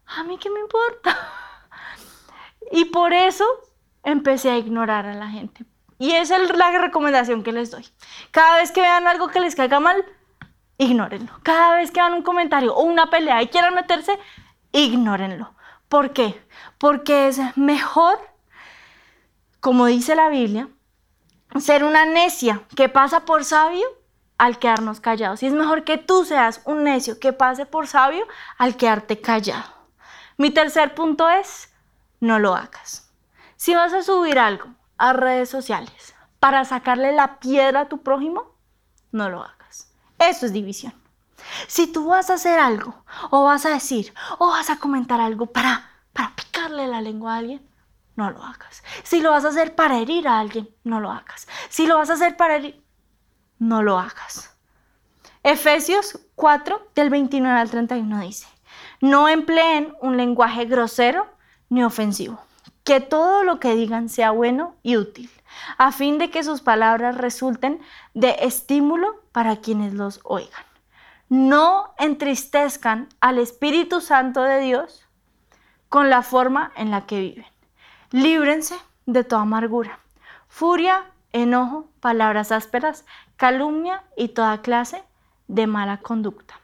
¿A 0.05 0.23
mí 0.23 0.37
qué 0.37 0.49
me 0.49 0.59
importa? 0.59 1.17
Y 2.73 2.85
por 2.85 3.11
eso 3.11 3.43
empecé 4.03 4.49
a 4.49 4.57
ignorar 4.57 5.05
a 5.05 5.13
la 5.13 5.27
gente. 5.27 5.65
Y 5.99 6.11
esa 6.13 6.37
es 6.37 6.55
la 6.55 6.71
recomendación 6.77 7.43
que 7.43 7.51
les 7.51 7.69
doy. 7.69 7.85
Cada 8.31 8.57
vez 8.57 8.71
que 8.71 8.79
vean 8.79 9.07
algo 9.07 9.27
que 9.27 9.41
les 9.41 9.55
caiga 9.55 9.81
mal, 9.81 10.05
ignórenlo. 10.77 11.31
Cada 11.43 11.75
vez 11.75 11.91
que 11.91 11.99
vean 11.99 12.13
un 12.13 12.23
comentario 12.23 12.73
o 12.73 12.83
una 12.83 13.09
pelea 13.09 13.41
y 13.41 13.49
quieran 13.49 13.75
meterse, 13.75 14.17
ignórenlo. 14.71 15.53
¿Por 15.89 16.13
qué? 16.13 16.41
Porque 16.77 17.27
es 17.27 17.41
mejor, 17.57 18.17
como 19.59 19.87
dice 19.87 20.15
la 20.15 20.29
Biblia, 20.29 20.69
ser 21.59 21.83
una 21.83 22.05
necia 22.05 22.61
que 22.75 22.87
pasa 22.87 23.25
por 23.25 23.43
sabio 23.43 23.85
al 24.41 24.57
quedarnos 24.57 24.99
callados. 24.99 25.43
Y 25.43 25.45
es 25.45 25.53
mejor 25.53 25.83
que 25.83 25.99
tú 25.99 26.25
seas 26.25 26.61
un 26.65 26.83
necio 26.83 27.19
que 27.19 27.31
pase 27.31 27.67
por 27.67 27.85
sabio 27.85 28.25
al 28.57 28.75
quedarte 28.75 29.21
callado. 29.21 29.71
Mi 30.35 30.49
tercer 30.49 30.95
punto 30.95 31.29
es, 31.29 31.69
no 32.19 32.39
lo 32.39 32.55
hagas. 32.55 33.07
Si 33.55 33.75
vas 33.75 33.93
a 33.93 34.01
subir 34.01 34.39
algo 34.39 34.69
a 34.97 35.13
redes 35.13 35.47
sociales 35.47 36.15
para 36.39 36.65
sacarle 36.65 37.11
la 37.11 37.39
piedra 37.39 37.81
a 37.81 37.87
tu 37.87 38.01
prójimo, 38.01 38.55
no 39.11 39.29
lo 39.29 39.43
hagas. 39.43 39.93
Eso 40.17 40.47
es 40.47 40.53
división. 40.53 40.95
Si 41.67 41.85
tú 41.85 42.07
vas 42.07 42.31
a 42.31 42.33
hacer 42.33 42.57
algo, 42.57 43.05
o 43.29 43.43
vas 43.43 43.67
a 43.67 43.69
decir, 43.69 44.11
o 44.39 44.47
vas 44.47 44.71
a 44.71 44.77
comentar 44.77 45.21
algo 45.21 45.45
para, 45.45 45.87
para 46.13 46.35
picarle 46.35 46.87
la 46.87 47.01
lengua 47.01 47.35
a 47.35 47.37
alguien, 47.37 47.63
no 48.15 48.31
lo 48.31 48.43
hagas. 48.43 48.83
Si 49.03 49.21
lo 49.21 49.29
vas 49.29 49.45
a 49.45 49.49
hacer 49.49 49.75
para 49.75 49.99
herir 49.99 50.27
a 50.27 50.39
alguien, 50.39 50.67
no 50.83 50.99
lo 50.99 51.11
hagas. 51.11 51.47
Si 51.69 51.85
lo 51.85 51.97
vas 51.97 52.09
a 52.09 52.13
hacer 52.13 52.37
para 52.37 52.55
herir, 52.55 52.83
no 53.61 53.83
lo 53.83 53.97
hagas. 53.99 54.53
Efesios 55.43 56.19
4, 56.35 56.89
del 56.95 57.09
29 57.09 57.59
al 57.59 57.69
31 57.69 58.19
dice, 58.21 58.47
no 58.99 59.29
empleen 59.29 59.93
un 60.01 60.17
lenguaje 60.17 60.65
grosero 60.65 61.27
ni 61.69 61.83
ofensivo 61.83 62.39
que 62.83 62.99
todo 62.99 63.43
lo 63.43 63.59
que 63.59 63.75
digan 63.75 64.09
sea 64.09 64.31
bueno 64.31 64.75
y 64.83 64.97
útil, 64.97 65.29
a 65.77 65.91
fin 65.91 66.17
de 66.17 66.29
que 66.29 66.43
sus 66.43 66.61
palabras 66.61 67.17
resulten 67.17 67.79
de 68.13 68.35
estímulo 68.41 69.21
para 69.31 69.57
quienes 69.57 69.93
los 69.93 70.19
oigan. 70.23 70.65
No 71.29 71.93
entristezcan 71.97 73.07
al 73.19 73.37
Espíritu 73.37 74.01
Santo 74.01 74.41
de 74.41 74.59
Dios 74.59 75.07
con 75.89 76.09
la 76.09 76.23
forma 76.23 76.71
en 76.75 76.91
la 76.91 77.05
que 77.05 77.19
viven. 77.19 77.45
Líbrense 78.09 78.75
de 79.05 79.23
toda 79.23 79.43
amargura, 79.43 79.99
furia, 80.47 81.05
enojo, 81.31 81.87
palabras 82.01 82.51
ásperas, 82.51 83.05
calumnia 83.41 84.03
y 84.15 84.27
toda 84.27 84.61
clase 84.61 85.03
de 85.47 85.65
mala 85.65 85.97
conducta. 85.97 86.59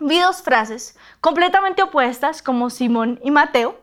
Vi 0.00 0.18
dos 0.18 0.42
frases 0.42 0.98
completamente 1.20 1.84
opuestas 1.84 2.42
como 2.42 2.68
Simón 2.68 3.20
y 3.22 3.30
Mateo 3.30 3.80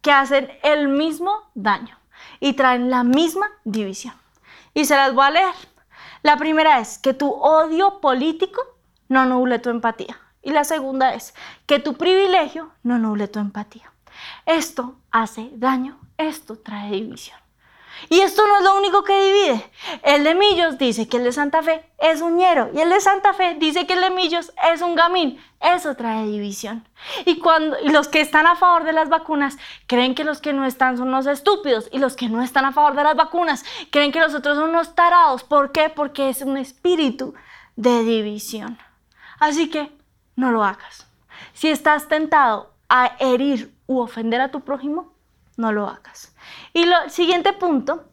que 0.00 0.10
hacen 0.10 0.50
el 0.64 0.88
mismo 0.88 1.30
daño 1.54 1.96
y 2.40 2.54
traen 2.54 2.90
la 2.90 3.04
misma 3.04 3.48
división. 3.62 4.14
Y 4.74 4.86
se 4.86 4.96
las 4.96 5.14
voy 5.14 5.24
a 5.24 5.30
leer. 5.30 5.54
La 6.24 6.36
primera 6.36 6.80
es 6.80 6.98
que 6.98 7.14
tu 7.14 7.30
odio 7.30 8.00
político 8.00 8.60
no 9.08 9.24
nuble 9.24 9.60
tu 9.60 9.70
empatía. 9.70 10.18
Y 10.42 10.50
la 10.50 10.64
segunda 10.64 11.14
es 11.14 11.32
que 11.66 11.78
tu 11.78 11.94
privilegio 11.94 12.72
no 12.82 12.98
nuble 12.98 13.28
tu 13.28 13.38
empatía. 13.38 13.92
Esto 14.46 14.96
hace 15.12 15.48
daño, 15.54 16.00
esto 16.18 16.58
trae 16.58 16.90
división. 16.90 17.41
Y 18.08 18.20
esto 18.20 18.46
no 18.46 18.58
es 18.58 18.64
lo 18.64 18.76
único 18.76 19.04
que 19.04 19.20
divide. 19.20 19.70
El 20.02 20.24
de 20.24 20.34
Millos 20.34 20.78
dice 20.78 21.08
que 21.08 21.18
el 21.18 21.24
de 21.24 21.32
Santa 21.32 21.62
Fe 21.62 21.84
es 21.98 22.20
un 22.20 22.36
ñero 22.36 22.70
y 22.74 22.80
el 22.80 22.90
de 22.90 23.00
Santa 23.00 23.32
Fe 23.32 23.56
dice 23.58 23.86
que 23.86 23.94
el 23.94 24.00
de 24.00 24.10
Millos 24.10 24.52
es 24.72 24.82
un 24.82 24.94
gamín. 24.94 25.40
Eso 25.60 25.94
trae 25.94 26.26
división. 26.26 26.86
Y 27.24 27.38
cuando 27.38 27.76
los 27.84 28.08
que 28.08 28.20
están 28.20 28.46
a 28.46 28.56
favor 28.56 28.84
de 28.84 28.92
las 28.92 29.08
vacunas 29.08 29.56
creen 29.86 30.14
que 30.14 30.24
los 30.24 30.40
que 30.40 30.52
no 30.52 30.64
están 30.64 30.98
son 30.98 31.08
unos 31.08 31.26
estúpidos 31.26 31.88
y 31.92 31.98
los 31.98 32.16
que 32.16 32.28
no 32.28 32.42
están 32.42 32.64
a 32.64 32.72
favor 32.72 32.94
de 32.94 33.04
las 33.04 33.16
vacunas 33.16 33.64
creen 33.90 34.10
que 34.10 34.20
los 34.20 34.34
otros 34.34 34.56
son 34.56 34.70
unos 34.70 34.94
tarados. 34.94 35.44
¿Por 35.44 35.70
qué? 35.70 35.88
Porque 35.88 36.28
es 36.28 36.42
un 36.42 36.56
espíritu 36.56 37.34
de 37.76 38.02
división. 38.02 38.78
Así 39.38 39.70
que 39.70 39.92
no 40.36 40.50
lo 40.50 40.64
hagas. 40.64 41.06
Si 41.52 41.68
estás 41.68 42.08
tentado 42.08 42.72
a 42.88 43.16
herir 43.18 43.72
u 43.86 44.00
ofender 44.00 44.40
a 44.40 44.50
tu 44.50 44.60
prójimo, 44.60 45.11
no 45.56 45.72
lo 45.72 45.88
hagas. 45.88 46.34
Y 46.72 46.82
el 46.82 47.10
siguiente 47.10 47.52
punto, 47.52 48.04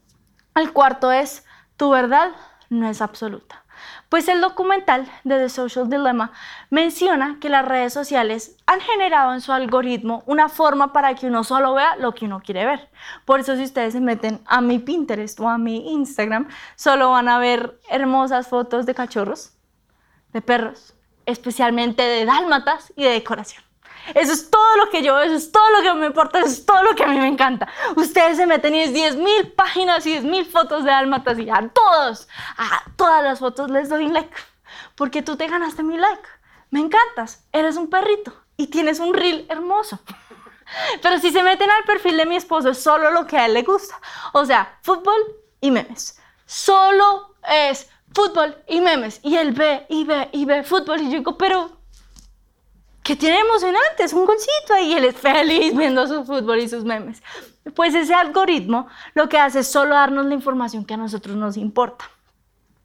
el 0.56 0.74
cuarto 0.74 1.12
es, 1.12 1.46
tu 1.78 1.90
verdad 1.90 2.32
no 2.70 2.90
es 2.90 3.02
absoluta. 3.02 3.64
Pues 4.10 4.28
el 4.28 4.42
documental 4.42 5.08
de 5.24 5.38
The 5.38 5.50
Social 5.50 5.90
Dilemma 5.90 6.32
menciona 6.70 7.38
que 7.40 7.48
las 7.50 7.66
redes 7.66 7.94
sociales 7.94 8.58
han 8.66 8.82
generado 8.82 9.34
en 9.34 9.42
su 9.42 9.52
algoritmo 9.52 10.24
una 10.26 10.50
forma 10.50 10.92
para 10.92 11.16
que 11.16 11.28
uno 11.28 11.44
solo 11.44 11.74
vea 11.74 11.96
lo 11.96 12.14
que 12.14 12.26
uno 12.26 12.42
quiere 12.42 12.66
ver. 12.66 12.90
Por 13.26 13.40
eso 13.40 13.56
si 13.56 13.64
ustedes 13.64 13.94
se 13.94 14.02
meten 14.02 14.42
a 14.46 14.62
mi 14.62 14.80
Pinterest 14.80 15.40
o 15.40 15.48
a 15.48 15.58
mi 15.58 15.94
Instagram, 15.94 16.48
solo 16.76 17.12
van 17.12 17.30
a 17.30 17.40
ver 17.40 17.80
hermosas 17.90 18.48
fotos 18.48 18.86
de 18.86 18.96
cachorros, 18.96 19.54
de 20.34 20.42
perros, 20.42 20.96
especialmente 21.26 22.04
de 22.04 22.26
dálmatas 22.26 22.92
y 22.96 23.04
de 23.04 23.12
decoración. 23.12 23.69
Eso 24.16 24.34
es 24.34 24.50
todo 24.50 24.78
lo 24.78 24.90
que 24.90 25.04
yo 25.04 25.20
eso 25.20 25.36
es 25.36 25.52
todo 25.52 25.70
lo 25.72 25.82
que 25.82 25.94
me 25.94 26.08
importa, 26.08 26.40
eso 26.40 26.48
es 26.48 26.66
todo 26.66 26.82
lo 26.84 26.96
que 26.96 27.04
a 27.04 27.08
mí 27.08 27.20
me 27.20 27.28
encanta. 27.28 27.68
Ustedes 27.96 28.38
se 28.38 28.46
meten 28.46 28.76
y 28.76 28.82
es 28.82 28.94
10 28.94 29.18
mil 29.18 29.52
páginas 29.52 30.06
y 30.06 30.12
10 30.12 30.24
mil 30.24 30.46
fotos 30.46 30.84
de 30.84 30.92
dálmatas 30.92 31.38
y 31.38 31.50
a 31.50 31.70
todos, 31.70 32.28
a 32.58 32.84
todas 32.96 33.24
las 33.24 33.40
fotos 33.40 33.70
les 33.70 33.90
doy 33.90 34.06
un 34.06 34.14
like. 34.14 34.36
Porque 34.96 35.22
tú 35.22 35.36
te 35.36 35.48
ganaste 35.48 35.84
mi 35.84 35.98
like. 35.98 36.28
Me 36.72 36.80
encantas, 36.80 37.44
eres 37.52 37.78
un 37.78 37.90
perrito 37.90 38.34
y 38.58 38.68
tienes 38.68 39.00
un 39.00 39.14
reel 39.14 39.46
hermoso. 39.50 40.00
Pero 41.02 41.20
si 41.20 41.32
se 41.32 41.44
meten 41.44 41.70
al 41.70 41.84
perfil 41.84 42.18
de 42.18 42.26
mi 42.26 42.36
esposo, 42.36 42.70
es 42.70 42.82
solo 42.82 43.12
lo 43.12 43.26
que 43.26 43.38
a 43.38 43.46
él 43.46 43.54
le 43.54 43.64
gusta. 43.64 44.00
O 44.34 44.46
sea, 44.46 44.78
fútbol 44.82 45.16
y 45.62 45.72
memes. 45.72 46.20
Solo 46.46 47.36
es 47.48 47.90
fútbol 48.14 48.56
y 48.68 48.82
memes. 48.82 49.20
Y 49.24 49.36
él 49.38 49.52
ve 49.52 49.86
y 49.90 50.04
ve 50.04 50.30
y 50.32 50.46
ve 50.46 50.64
fútbol. 50.64 51.02
Y 51.02 51.06
yo 51.06 51.18
digo, 51.18 51.38
pero 51.38 51.79
¿qué 53.10 53.16
tiene 53.16 53.40
emocionante? 53.40 54.04
Es 54.04 54.14
un 54.14 54.24
golcito 54.24 54.78
y 54.84 54.94
él 54.94 55.04
es 55.04 55.16
feliz 55.16 55.76
viendo 55.76 56.06
su 56.06 56.24
fútbol 56.26 56.60
y 56.60 56.70
sus 56.70 56.86
memes. 56.86 57.24
Pues 57.76 57.96
ese 57.96 58.14
algoritmo 58.14 58.88
lo 59.16 59.28
que 59.28 59.40
hace 59.40 59.62
es 59.62 59.68
solo 59.68 59.96
darnos 59.96 60.28
la 60.28 60.36
información 60.36 60.86
que 60.86 60.94
a 60.94 60.98
nosotros 60.98 61.36
nos 61.36 61.58
importa. 61.58 62.06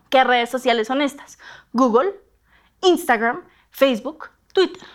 ¿Qué 0.08 0.24
redes 0.24 0.48
sociales 0.48 0.86
son 0.86 1.02
estas? 1.02 1.38
Google, 1.74 2.14
Instagram, 2.80 3.42
Facebook, 3.70 4.30
Twitter. 4.54 4.88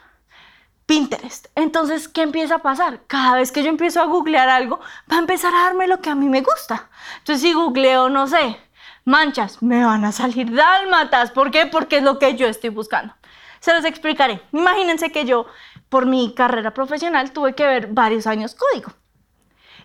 Pinterest. 0.88 1.46
Entonces, 1.54 2.08
¿qué 2.08 2.24
empieza 2.24 2.56
a 2.56 2.64
pasar? 2.64 3.02
Cada 3.06 3.36
vez 3.36 3.52
que 3.52 3.62
yo 3.62 3.70
empiezo 3.70 4.02
a 4.02 4.06
googlear 4.06 4.50
algo, 4.50 4.80
va 5.12 5.18
a 5.18 5.20
empezar 5.20 5.54
a 5.54 5.66
darme 5.66 5.86
lo 5.86 6.02
que 6.02 6.10
a 6.10 6.16
mí 6.16 6.28
me 6.28 6.42
gusta. 6.42 6.90
Entonces, 7.20 7.44
si 7.44 7.54
googleo, 7.54 8.10
no 8.10 8.26
sé, 8.26 8.58
manchas, 9.06 9.62
me 9.62 9.86
van 9.86 10.06
a 10.06 10.12
salir 10.12 10.52
dálmatas. 10.52 11.30
¿Por 11.30 11.52
qué? 11.52 11.68
Porque 11.68 11.98
es 11.98 12.04
lo 12.04 12.18
que 12.18 12.36
yo 12.36 12.48
estoy 12.48 12.72
buscando. 12.72 13.14
Se 13.60 13.74
los 13.74 13.86
explicaré. 13.86 14.42
Imagínense 14.52 15.12
que 15.12 15.26
yo, 15.26 15.46
por 15.90 16.06
mi 16.06 16.34
carrera 16.34 16.74
profesional, 16.74 17.32
tuve 17.32 17.56
que 17.56 17.66
ver 17.66 17.88
varios 17.88 18.28
años 18.28 18.56
código. 18.56 18.92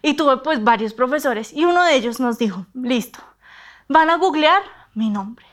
Y 0.02 0.14
tuve 0.14 0.36
pues 0.38 0.62
varios 0.62 0.92
profesores 0.92 1.52
y 1.52 1.64
uno 1.64 1.82
de 1.82 1.94
ellos 1.94 2.20
nos 2.20 2.36
dijo, 2.36 2.66
listo, 2.74 3.20
van 3.88 4.10
a 4.10 4.16
googlear 4.16 4.62
mi 4.94 5.08
nombre. 5.08 5.46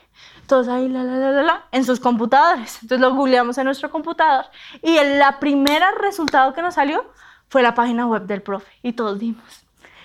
Todos 0.46 0.68
ahí, 0.68 0.88
la, 0.88 1.04
la, 1.04 1.16
la, 1.16 1.42
la, 1.42 1.64
en 1.72 1.86
sus 1.86 2.00
computadores. 2.00 2.78
Entonces 2.82 3.00
lo 3.00 3.14
googleamos 3.14 3.56
en 3.56 3.64
nuestro 3.64 3.90
computador 3.90 4.44
y 4.82 4.98
el 4.98 5.18
la 5.18 5.40
primera 5.40 5.92
resultado 5.92 6.52
que 6.52 6.60
nos 6.60 6.74
salió 6.74 7.06
fue 7.48 7.62
la 7.62 7.74
página 7.74 8.06
web 8.06 8.26
del 8.26 8.42
profe. 8.42 8.70
Y 8.82 8.92
todos 8.92 9.18
dimos, 9.18 9.64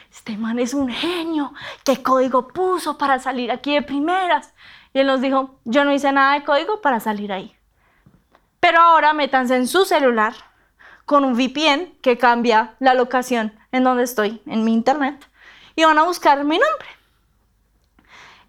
este 0.10 0.38
man 0.38 0.60
es 0.60 0.74
un 0.74 0.88
genio, 0.88 1.54
¿qué 1.84 2.02
código 2.02 2.48
puso 2.48 2.98
para 2.98 3.20
salir 3.20 3.52
aquí 3.52 3.74
de 3.74 3.82
primeras? 3.82 4.54
Y 4.94 5.00
él 5.00 5.08
nos 5.08 5.20
dijo, 5.20 5.60
yo 5.66 5.84
no 5.84 5.92
hice 5.92 6.12
nada 6.14 6.36
de 6.36 6.46
código 6.46 6.80
para 6.80 7.02
salir 7.02 7.34
ahí. 7.34 7.57
Pero 8.60 8.80
ahora 8.80 9.14
métanse 9.14 9.56
en 9.56 9.68
su 9.68 9.86
celular 9.86 10.34
con 11.06 11.24
un 11.24 11.34
VPN 11.34 11.94
que 12.02 12.18
cambia 12.18 12.76
la 12.80 12.94
locación 12.94 13.54
en 13.72 13.84
donde 13.84 14.04
estoy, 14.04 14.42
en 14.46 14.64
mi 14.64 14.74
internet, 14.74 15.28
y 15.76 15.86
van 15.86 15.98
a 15.98 16.04
buscar 16.04 16.44
mi 16.44 16.58
nombre. 16.58 16.88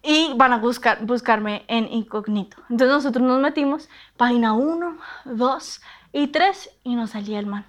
Y 0.01 0.33
van 0.35 0.53
a 0.53 0.57
buscar, 0.57 1.05
buscarme 1.05 1.63
en 1.67 1.91
incógnito. 1.91 2.57
Entonces 2.69 2.89
nosotros 2.89 3.25
nos 3.25 3.39
metimos, 3.39 3.89
página 4.17 4.53
1, 4.53 4.97
2 5.25 5.81
y 6.13 6.27
3, 6.27 6.69
y 6.83 6.95
nos 6.95 7.11
salía 7.11 7.39
el 7.39 7.45
man. 7.45 7.65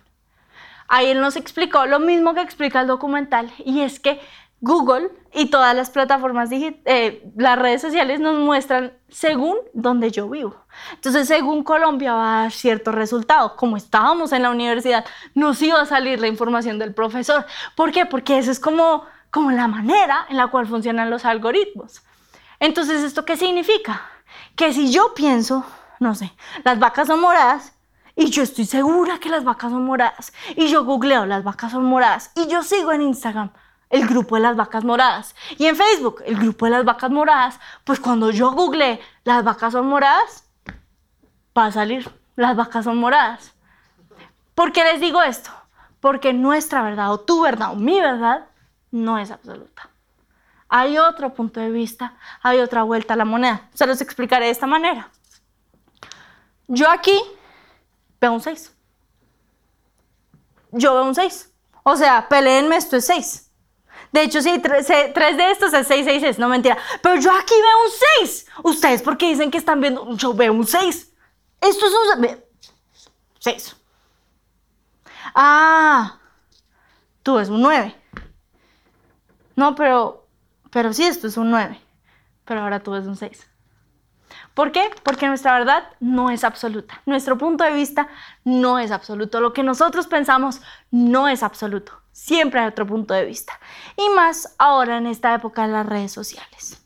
Ahí 0.92 1.06
él 1.06 1.20
nos 1.20 1.36
explicó 1.36 1.86
lo 1.86 2.00
mismo 2.00 2.34
que 2.34 2.40
explica 2.40 2.80
el 2.80 2.88
documental 2.88 3.52
y 3.64 3.82
es 3.82 4.00
que 4.00 4.20
Google 4.60 5.10
y 5.32 5.46
todas 5.46 5.74
las 5.74 5.90
plataformas, 5.90 6.50
eh, 6.52 7.32
las 7.36 7.58
redes 7.58 7.80
sociales 7.80 8.20
nos 8.20 8.38
muestran 8.38 8.92
según 9.08 9.56
donde 9.72 10.10
yo 10.10 10.28
vivo. 10.28 10.54
Entonces, 10.94 11.28
según 11.28 11.64
Colombia 11.64 12.12
va 12.12 12.38
a 12.38 12.42
dar 12.42 12.52
cierto 12.52 12.92
resultado. 12.92 13.56
Como 13.56 13.76
estábamos 13.76 14.32
en 14.32 14.42
la 14.42 14.50
universidad, 14.50 15.04
nos 15.34 15.62
iba 15.62 15.80
a 15.80 15.86
salir 15.86 16.20
la 16.20 16.26
información 16.26 16.78
del 16.78 16.94
profesor. 16.94 17.46
¿Por 17.74 17.90
qué? 17.90 18.04
Porque 18.04 18.38
eso 18.38 18.50
es 18.50 18.60
como, 18.60 19.04
como 19.30 19.50
la 19.50 19.66
manera 19.66 20.26
en 20.28 20.36
la 20.36 20.48
cual 20.48 20.66
funcionan 20.66 21.08
los 21.08 21.24
algoritmos. 21.24 22.02
Entonces, 22.58 23.02
¿esto 23.02 23.24
qué 23.24 23.38
significa? 23.38 24.02
Que 24.56 24.74
si 24.74 24.92
yo 24.92 25.14
pienso, 25.14 25.64
no 26.00 26.14
sé, 26.14 26.32
las 26.64 26.78
vacas 26.78 27.06
son 27.06 27.20
moradas, 27.20 27.72
y 28.14 28.28
yo 28.28 28.42
estoy 28.42 28.66
segura 28.66 29.18
que 29.18 29.30
las 29.30 29.44
vacas 29.44 29.70
son 29.70 29.84
moradas. 29.84 30.34
Y 30.54 30.68
yo 30.68 30.84
googleo 30.84 31.24
las 31.24 31.42
vacas 31.42 31.72
son 31.72 31.84
moradas. 31.84 32.32
Y 32.34 32.48
yo 32.48 32.62
sigo 32.62 32.92
en 32.92 33.00
Instagram 33.00 33.50
el 33.90 34.06
grupo 34.06 34.36
de 34.36 34.42
las 34.42 34.56
vacas 34.56 34.84
moradas. 34.84 35.34
Y 35.58 35.66
en 35.66 35.76
Facebook 35.76 36.22
el 36.24 36.36
grupo 36.36 36.64
de 36.66 36.72
las 36.72 36.84
vacas 36.84 37.10
moradas. 37.10 37.60
Pues 37.84 38.00
cuando 38.00 38.30
yo 38.30 38.52
googleé 38.52 39.00
las 39.24 39.44
vacas 39.44 39.72
son 39.72 39.86
moradas, 39.86 40.44
va 41.56 41.66
a 41.66 41.72
salir 41.72 42.10
las 42.36 42.56
vacas 42.56 42.84
son 42.84 42.96
moradas. 42.96 43.52
¿Por 44.54 44.72
qué 44.72 44.84
les 44.84 45.00
digo 45.00 45.22
esto? 45.22 45.50
Porque 46.00 46.32
nuestra 46.32 46.82
verdad 46.82 47.12
o 47.12 47.20
tu 47.20 47.42
verdad 47.42 47.72
o 47.72 47.76
mi 47.76 48.00
verdad 48.00 48.46
no 48.90 49.18
es 49.18 49.30
absoluta. 49.30 49.90
Hay 50.68 50.98
otro 50.98 51.34
punto 51.34 51.60
de 51.60 51.70
vista, 51.70 52.14
hay 52.42 52.60
otra 52.60 52.84
vuelta 52.84 53.14
a 53.14 53.16
la 53.16 53.24
moneda. 53.24 53.68
Se 53.74 53.86
los 53.86 54.00
explicaré 54.00 54.46
de 54.46 54.52
esta 54.52 54.66
manera. 54.66 55.10
Yo 56.68 56.88
aquí 56.88 57.20
veo 58.20 58.32
un 58.32 58.40
6. 58.40 58.72
Yo 60.70 60.94
veo 60.94 61.04
un 61.04 61.14
6. 61.14 61.52
O 61.82 61.96
sea, 61.96 62.28
peleenme, 62.28 62.76
esto 62.76 62.96
es 62.96 63.06
6. 63.06 63.49
De 64.12 64.22
hecho, 64.22 64.42
sí, 64.42 64.60
tres, 64.60 64.88
de 64.88 65.50
estos 65.50 65.72
es 65.72 65.86
6, 65.86 66.04
6, 66.04 66.20
6, 66.20 66.38
no 66.38 66.48
mentira. 66.48 66.76
Pero 67.02 67.16
yo 67.20 67.30
aquí 67.32 67.54
veo 67.54 67.84
un 67.84 68.26
6. 68.26 68.46
Ustedes, 68.64 69.02
¿por 69.02 69.16
qué 69.16 69.28
dicen 69.28 69.50
que 69.50 69.58
están 69.58 69.80
viendo? 69.80 70.16
Yo 70.16 70.34
veo 70.34 70.52
un 70.52 70.66
6. 70.66 71.12
Esto 71.60 71.86
es 71.86 71.92
un 72.18 72.38
6. 73.38 73.76
Ah, 75.34 76.18
tú 77.22 77.36
ves 77.36 77.48
un 77.48 77.62
9. 77.62 77.94
No, 79.54 79.74
pero, 79.74 80.26
pero 80.70 80.92
sí, 80.92 81.04
esto 81.04 81.28
es 81.28 81.36
un 81.36 81.50
9. 81.50 81.80
Pero 82.44 82.62
ahora 82.62 82.80
tú 82.80 82.92
ves 82.92 83.06
un 83.06 83.16
6. 83.16 83.46
¿Por 84.54 84.72
qué? 84.72 84.90
Porque 85.04 85.28
nuestra 85.28 85.56
verdad 85.56 85.84
no 86.00 86.30
es 86.30 86.42
absoluta. 86.42 87.00
Nuestro 87.06 87.38
punto 87.38 87.62
de 87.62 87.72
vista 87.72 88.08
no 88.44 88.78
es 88.78 88.90
absoluto. 88.90 89.40
Lo 89.40 89.52
que 89.52 89.62
nosotros 89.62 90.06
pensamos 90.06 90.60
no 90.90 91.28
es 91.28 91.42
absoluto. 91.42 91.99
Siempre 92.12 92.60
hay 92.60 92.68
otro 92.68 92.86
punto 92.86 93.14
de 93.14 93.24
vista. 93.24 93.58
Y 93.96 94.08
más 94.10 94.54
ahora 94.58 94.98
en 94.98 95.06
esta 95.06 95.34
época 95.34 95.66
de 95.66 95.72
las 95.72 95.86
redes 95.86 96.12
sociales. 96.12 96.80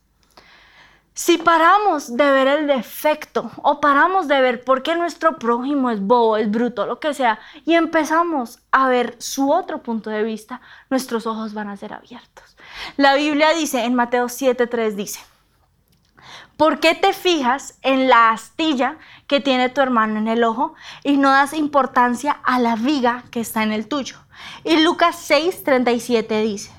Si 1.16 1.38
paramos 1.38 2.16
de 2.16 2.28
ver 2.32 2.48
el 2.48 2.66
defecto 2.66 3.48
o 3.62 3.80
paramos 3.80 4.26
de 4.26 4.40
ver 4.40 4.64
por 4.64 4.82
qué 4.82 4.96
nuestro 4.96 5.38
prójimo 5.38 5.90
es 5.90 6.00
bobo, 6.00 6.36
es 6.36 6.50
bruto, 6.50 6.86
lo 6.86 6.98
que 6.98 7.14
sea, 7.14 7.38
y 7.64 7.74
empezamos 7.74 8.58
a 8.72 8.88
ver 8.88 9.14
su 9.20 9.52
otro 9.52 9.80
punto 9.80 10.10
de 10.10 10.24
vista, 10.24 10.60
nuestros 10.90 11.28
ojos 11.28 11.54
van 11.54 11.68
a 11.68 11.76
ser 11.76 11.92
abiertos. 11.92 12.56
La 12.96 13.14
Biblia 13.14 13.54
dice 13.54 13.84
en 13.84 13.94
Mateo 13.94 14.26
7:3 14.26 14.96
dice, 14.96 15.20
¿Por 16.56 16.80
qué 16.80 16.96
te 16.96 17.12
fijas 17.12 17.78
en 17.82 18.08
la 18.08 18.30
astilla 18.30 18.98
que 19.28 19.40
tiene 19.40 19.68
tu 19.68 19.80
hermano 19.80 20.18
en 20.18 20.26
el 20.26 20.42
ojo 20.42 20.74
y 21.04 21.16
no 21.16 21.30
das 21.30 21.52
importancia 21.52 22.32
a 22.32 22.58
la 22.58 22.74
viga 22.74 23.22
que 23.30 23.40
está 23.40 23.62
en 23.62 23.72
el 23.72 23.86
tuyo? 23.86 24.23
Y 24.64 24.82
Lucas 24.82 25.16
6, 25.20 25.64
37 25.64 26.42
dice, 26.42 26.70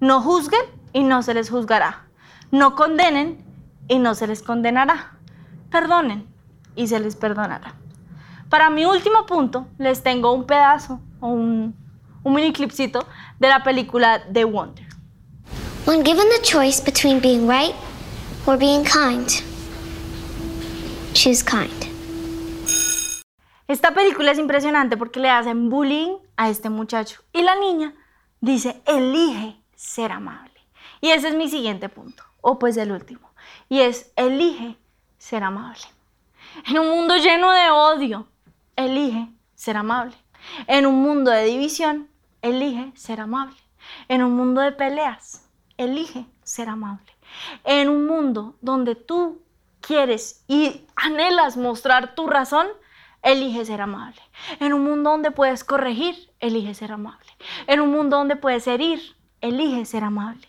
no 0.00 0.20
juzguen 0.20 0.62
y 0.92 1.02
no 1.02 1.22
se 1.22 1.34
les 1.34 1.50
juzgará. 1.50 2.06
No 2.50 2.74
condenen 2.74 3.44
y 3.88 3.98
no 3.98 4.14
se 4.14 4.26
les 4.26 4.42
condenará. 4.42 5.12
Perdonen 5.70 6.26
y 6.76 6.88
se 6.88 6.98
les 7.00 7.16
perdonará. 7.16 7.74
Para 8.48 8.70
mi 8.70 8.84
último 8.84 9.26
punto, 9.26 9.66
les 9.78 10.02
tengo 10.02 10.32
un 10.32 10.46
pedazo, 10.46 11.00
un, 11.20 11.74
un 12.22 12.34
mini 12.34 12.52
clipcito 12.52 13.06
de 13.38 13.48
la 13.48 13.62
película 13.62 14.22
The 14.32 14.44
Wonder. 14.44 14.86
When 15.84 16.02
given 16.02 16.28
the 16.28 16.42
choice 16.42 16.80
between 16.80 17.20
being 17.20 17.46
right 17.46 17.74
or 18.46 18.56
being 18.56 18.84
kind, 18.84 19.28
choose 21.14 21.42
kind. 21.42 21.77
Esta 23.68 23.92
película 23.92 24.32
es 24.32 24.38
impresionante 24.38 24.96
porque 24.96 25.20
le 25.20 25.28
hacen 25.28 25.68
bullying 25.68 26.16
a 26.38 26.48
este 26.48 26.70
muchacho 26.70 27.20
y 27.34 27.42
la 27.42 27.54
niña 27.54 27.92
dice, 28.40 28.80
elige 28.86 29.60
ser 29.76 30.10
amable. 30.10 30.58
Y 31.02 31.10
ese 31.10 31.28
es 31.28 31.34
mi 31.34 31.50
siguiente 31.50 31.90
punto, 31.90 32.24
o 32.40 32.58
pues 32.58 32.78
el 32.78 32.90
último, 32.90 33.30
y 33.68 33.80
es, 33.80 34.10
elige 34.16 34.78
ser 35.18 35.44
amable. 35.44 35.82
En 36.66 36.78
un 36.78 36.88
mundo 36.88 37.16
lleno 37.18 37.52
de 37.52 37.70
odio, 37.70 38.26
elige 38.74 39.28
ser 39.54 39.76
amable. 39.76 40.16
En 40.66 40.86
un 40.86 41.02
mundo 41.02 41.30
de 41.30 41.44
división, 41.44 42.08
elige 42.40 42.90
ser 42.94 43.20
amable. 43.20 43.58
En 44.08 44.22
un 44.22 44.34
mundo 44.34 44.62
de 44.62 44.72
peleas, 44.72 45.46
elige 45.76 46.24
ser 46.42 46.70
amable. 46.70 47.12
En 47.64 47.90
un 47.90 48.06
mundo 48.06 48.56
donde 48.62 48.94
tú 48.94 49.42
quieres 49.82 50.42
y 50.48 50.86
anhelas 50.96 51.58
mostrar 51.58 52.14
tu 52.14 52.28
razón, 52.28 52.66
elige 53.32 53.64
ser 53.64 53.80
amable. 53.80 54.20
En 54.60 54.72
un 54.72 54.84
mundo 54.84 55.10
donde 55.10 55.30
puedes 55.30 55.64
corregir, 55.64 56.32
elige 56.40 56.74
ser 56.74 56.92
amable. 56.92 57.30
En 57.66 57.80
un 57.80 57.90
mundo 57.90 58.16
donde 58.16 58.36
puedes 58.36 58.66
herir, 58.66 59.16
elige 59.40 59.84
ser 59.84 60.04
amable. 60.04 60.48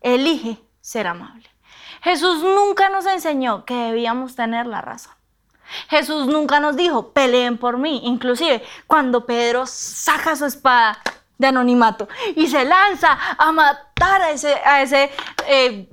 Elige 0.00 0.58
ser 0.80 1.06
amable. 1.06 1.48
Jesús 2.02 2.42
nunca 2.42 2.88
nos 2.90 3.06
enseñó 3.06 3.64
que 3.64 3.74
debíamos 3.74 4.34
tener 4.34 4.66
la 4.66 4.80
razón. 4.80 5.14
Jesús 5.88 6.26
nunca 6.26 6.60
nos 6.60 6.76
dijo, 6.76 7.12
peleen 7.12 7.58
por 7.58 7.78
mí. 7.78 8.00
Inclusive 8.04 8.62
cuando 8.86 9.24
Pedro 9.24 9.66
saca 9.66 10.36
su 10.36 10.46
espada 10.46 10.98
de 11.38 11.46
anonimato 11.48 12.08
y 12.36 12.46
se 12.48 12.64
lanza 12.64 13.18
a 13.38 13.52
matar 13.52 14.22
a 14.22 14.30
ese, 14.30 14.54
a 14.64 14.82
ese 14.82 15.10
eh, 15.48 15.88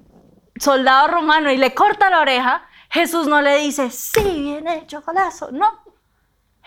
soldado 0.58 1.08
romano 1.08 1.52
y 1.52 1.58
le 1.58 1.74
corta 1.74 2.10
la 2.10 2.20
oreja, 2.20 2.64
Jesús 2.90 3.28
no 3.28 3.42
le 3.42 3.58
dice, 3.58 3.92
sí, 3.92 4.42
bien 4.42 4.68
hecho, 4.68 5.02
golazo. 5.02 5.52
No. 5.52 5.89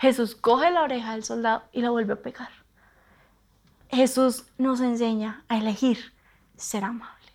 Jesús 0.03 0.35
coge 0.35 0.69
la 0.69 0.81
oreja 0.81 1.13
del 1.13 1.23
soldado 1.23 1.63
y 1.71 1.81
la 1.81 1.89
vuelve 1.89 2.11
a 2.11 2.21
pegar. 2.21 2.49
Jesús 3.89 4.43
nos 4.57 4.81
enseña 4.81 5.45
a 5.47 5.57
elegir 5.57 6.13
ser 6.57 6.83
amables. 6.83 7.31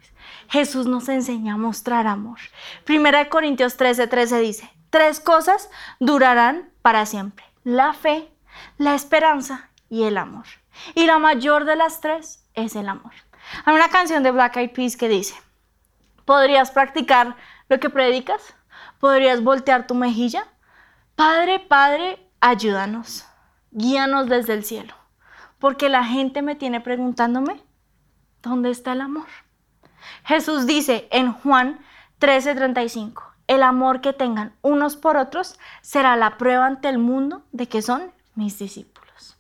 Jesús 0.50 0.84
nos 0.84 1.08
enseña 1.08 1.54
a 1.54 1.56
mostrar 1.56 2.06
amor. 2.06 2.38
Primera 2.84 3.20
de 3.20 3.30
Corintios 3.30 3.78
13, 3.78 4.06
13 4.06 4.40
dice, 4.40 4.70
tres 4.90 5.18
cosas 5.18 5.70
durarán 5.98 6.68
para 6.82 7.06
siempre. 7.06 7.42
La 7.64 7.94
fe, 7.94 8.30
la 8.76 8.94
esperanza 8.94 9.70
y 9.88 10.02
el 10.02 10.18
amor. 10.18 10.44
Y 10.94 11.06
la 11.06 11.18
mayor 11.18 11.64
de 11.64 11.76
las 11.76 12.02
tres 12.02 12.44
es 12.52 12.76
el 12.76 12.90
amor. 12.90 13.14
Hay 13.64 13.74
una 13.74 13.88
canción 13.88 14.22
de 14.22 14.30
Black 14.30 14.58
Eyed 14.58 14.72
Peas 14.72 14.98
que 14.98 15.08
dice, 15.08 15.34
¿podrías 16.26 16.70
practicar 16.70 17.34
lo 17.70 17.80
que 17.80 17.88
predicas? 17.88 18.54
¿Podrías 19.00 19.42
voltear 19.42 19.86
tu 19.86 19.94
mejilla? 19.94 20.46
Padre, 21.16 21.60
Padre, 21.60 22.27
ayúdanos. 22.40 23.26
Guíanos 23.70 24.28
desde 24.28 24.54
el 24.54 24.64
cielo. 24.64 24.94
Porque 25.58 25.88
la 25.88 26.04
gente 26.04 26.42
me 26.42 26.54
tiene 26.54 26.80
preguntándome, 26.80 27.62
¿dónde 28.42 28.70
está 28.70 28.92
el 28.92 29.00
amor? 29.00 29.26
Jesús 30.24 30.66
dice 30.66 31.08
en 31.10 31.32
Juan 31.32 31.80
13:35, 32.20 33.22
el 33.46 33.62
amor 33.62 34.00
que 34.00 34.12
tengan 34.12 34.54
unos 34.62 34.96
por 34.96 35.16
otros 35.16 35.58
será 35.82 36.16
la 36.16 36.38
prueba 36.38 36.66
ante 36.66 36.88
el 36.88 36.98
mundo 36.98 37.44
de 37.52 37.68
que 37.68 37.82
son 37.82 38.12
mis 38.34 38.58
discípulos. 38.58 39.36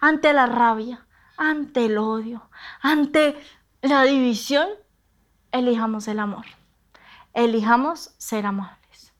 Ante 0.00 0.32
la 0.32 0.46
rabia, 0.46 1.06
ante 1.36 1.86
el 1.86 1.98
odio, 1.98 2.48
ante 2.80 3.36
la 3.80 4.02
división, 4.02 4.68
elijamos 5.52 6.08
el 6.08 6.18
amor. 6.18 6.44
Elijamos 7.34 8.14
ser 8.18 8.46
amables. 8.46 9.12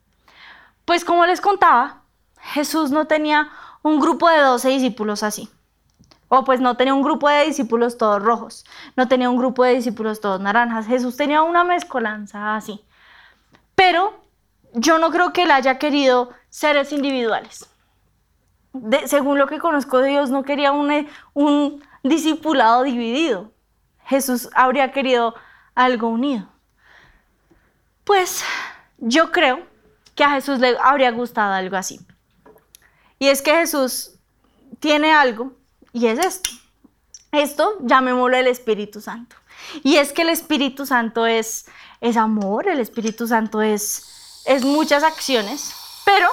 Pues 0.85 1.05
como 1.05 1.25
les 1.25 1.41
contaba, 1.41 2.02
Jesús 2.43 2.91
no 2.91 3.07
tenía 3.07 3.49
un 3.83 4.01
grupo 4.01 4.29
de 4.29 4.39
12 4.39 4.69
discípulos 4.69 5.23
así. 5.23 5.49
O 6.29 6.45
pues 6.45 6.61
no 6.61 6.77
tenía 6.77 6.95
un 6.95 7.03
grupo 7.03 7.29
de 7.29 7.45
discípulos 7.45 7.99
todos 7.99 8.23
rojos, 8.23 8.65
no 8.97 9.07
tenía 9.07 9.29
un 9.29 9.37
grupo 9.37 9.65
de 9.65 9.75
discípulos 9.75 10.21
todos 10.21 10.41
naranjas. 10.41 10.87
Jesús 10.87 11.17
tenía 11.17 11.43
una 11.43 11.63
mezcolanza 11.63 12.57
así. 12.57 12.83
Pero 13.75 14.15
yo 14.73 14.99
no 14.99 15.11
creo 15.11 15.33
que 15.33 15.43
él 15.43 15.51
haya 15.51 15.79
querido 15.79 16.31
seres 16.49 16.93
individuales. 16.93 17.69
según 19.05 19.39
lo 19.39 19.47
que 19.47 19.59
conozco 19.59 19.99
de 19.99 20.09
Dios, 20.09 20.31
no 20.31 20.43
quería 20.43 20.73
un, 20.73 21.07
un 21.35 21.83
discipulado 22.03 22.83
dividido. 22.83 23.53
Jesús 24.05 24.49
habría 24.55 24.91
querido 24.91 25.35
algo 25.75 26.09
unido. 26.09 26.49
Pues 28.05 28.43
yo 28.97 29.31
creo 29.31 29.61
que 30.15 30.25
a 30.25 30.31
Jesús 30.31 30.59
le 30.59 30.77
habría 30.83 31.11
gustado 31.11 31.53
algo 31.53 31.77
así. 31.77 32.01
Y 33.23 33.29
es 33.29 33.41
que 33.41 33.53
Jesús 33.53 34.11
tiene 34.81 35.13
algo 35.13 35.53
y 35.93 36.09
es 36.09 36.19
esto. 36.19 36.51
Esto 37.31 37.79
llamémoslo 37.83 38.37
el 38.37 38.49
Espíritu 38.49 39.01
Santo. 39.01 39.37
Y 39.85 39.95
es 39.95 40.13
que 40.13 40.23
el 40.23 40.29
Espíritu 40.29 40.87
Santo 40.87 41.25
es, 41.25 41.67
es 42.01 42.17
amor, 42.17 42.67
el 42.67 42.81
Espíritu 42.81 43.29
Santo 43.29 43.63
es, 43.63 44.43
es 44.45 44.65
muchas 44.65 45.05
acciones, 45.05 45.73
pero 46.05 46.27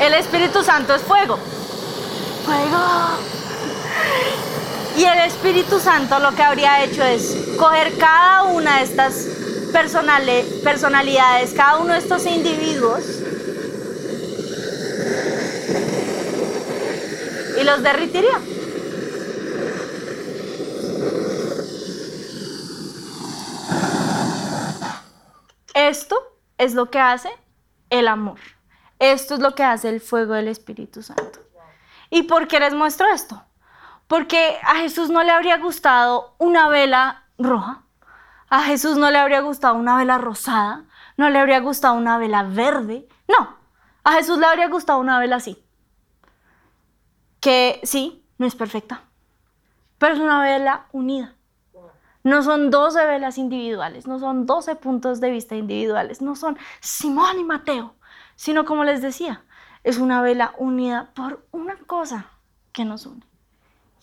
el 0.00 0.14
Espíritu 0.14 0.64
Santo 0.64 0.94
es 0.94 1.02
fuego. 1.02 1.38
Fuego. 2.46 2.78
Y 4.96 5.04
el 5.04 5.18
Espíritu 5.18 5.80
Santo 5.80 6.18
lo 6.18 6.34
que 6.34 6.44
habría 6.44 6.82
hecho 6.82 7.04
es 7.04 7.36
coger 7.58 7.94
cada 7.98 8.44
una 8.44 8.78
de 8.78 8.84
estas 8.84 9.26
personalidades, 9.70 11.52
cada 11.52 11.76
uno 11.76 11.92
de 11.92 11.98
estos 11.98 12.24
individuos 12.24 13.02
y 17.60 17.64
los 17.64 17.82
derritiría. 17.82 18.38
Esto 25.74 26.16
es 26.56 26.74
lo 26.74 26.90
que 26.90 26.98
hace 26.98 27.30
el 27.90 28.08
amor. 28.08 28.38
Esto 28.98 29.34
es 29.34 29.40
lo 29.40 29.54
que 29.54 29.62
hace 29.62 29.88
el 29.88 30.00
fuego 30.00 30.34
del 30.34 30.48
Espíritu 30.48 31.02
Santo. 31.02 31.40
¿Y 32.10 32.24
por 32.24 32.48
qué 32.48 32.58
les 32.58 32.74
muestro 32.74 33.06
esto? 33.08 33.44
Porque 34.06 34.58
a 34.62 34.76
Jesús 34.76 35.10
no 35.10 35.22
le 35.22 35.30
habría 35.30 35.58
gustado 35.58 36.34
una 36.38 36.68
vela 36.68 37.24
roja, 37.38 37.82
a 38.48 38.62
Jesús 38.62 38.96
no 38.96 39.10
le 39.10 39.18
habría 39.18 39.40
gustado 39.40 39.74
una 39.74 39.98
vela 39.98 40.16
rosada, 40.16 40.84
no 41.16 41.28
le 41.28 41.38
habría 41.38 41.60
gustado 41.60 41.94
una 41.94 42.16
vela 42.16 42.42
verde, 42.42 43.06
no, 43.28 43.56
a 44.04 44.12
Jesús 44.12 44.38
le 44.38 44.46
habría 44.46 44.68
gustado 44.68 44.98
una 44.98 45.18
vela 45.18 45.36
así 45.36 45.62
que 47.40 47.80
sí, 47.82 48.24
no 48.38 48.46
es 48.46 48.54
perfecta, 48.54 49.02
pero 49.98 50.14
es 50.14 50.20
una 50.20 50.40
vela 50.42 50.86
unida. 50.92 51.34
No 52.24 52.42
son 52.42 52.70
12 52.70 53.06
velas 53.06 53.38
individuales, 53.38 54.06
no 54.06 54.18
son 54.18 54.44
12 54.44 54.76
puntos 54.76 55.20
de 55.20 55.30
vista 55.30 55.54
individuales, 55.54 56.20
no 56.20 56.36
son 56.36 56.58
Simón 56.80 57.38
y 57.38 57.44
Mateo, 57.44 57.94
sino 58.36 58.64
como 58.64 58.84
les 58.84 59.00
decía, 59.00 59.44
es 59.84 59.98
una 59.98 60.20
vela 60.20 60.54
unida 60.58 61.10
por 61.14 61.46
una 61.52 61.76
cosa 61.78 62.26
que 62.72 62.84
nos 62.84 63.06
une, 63.06 63.24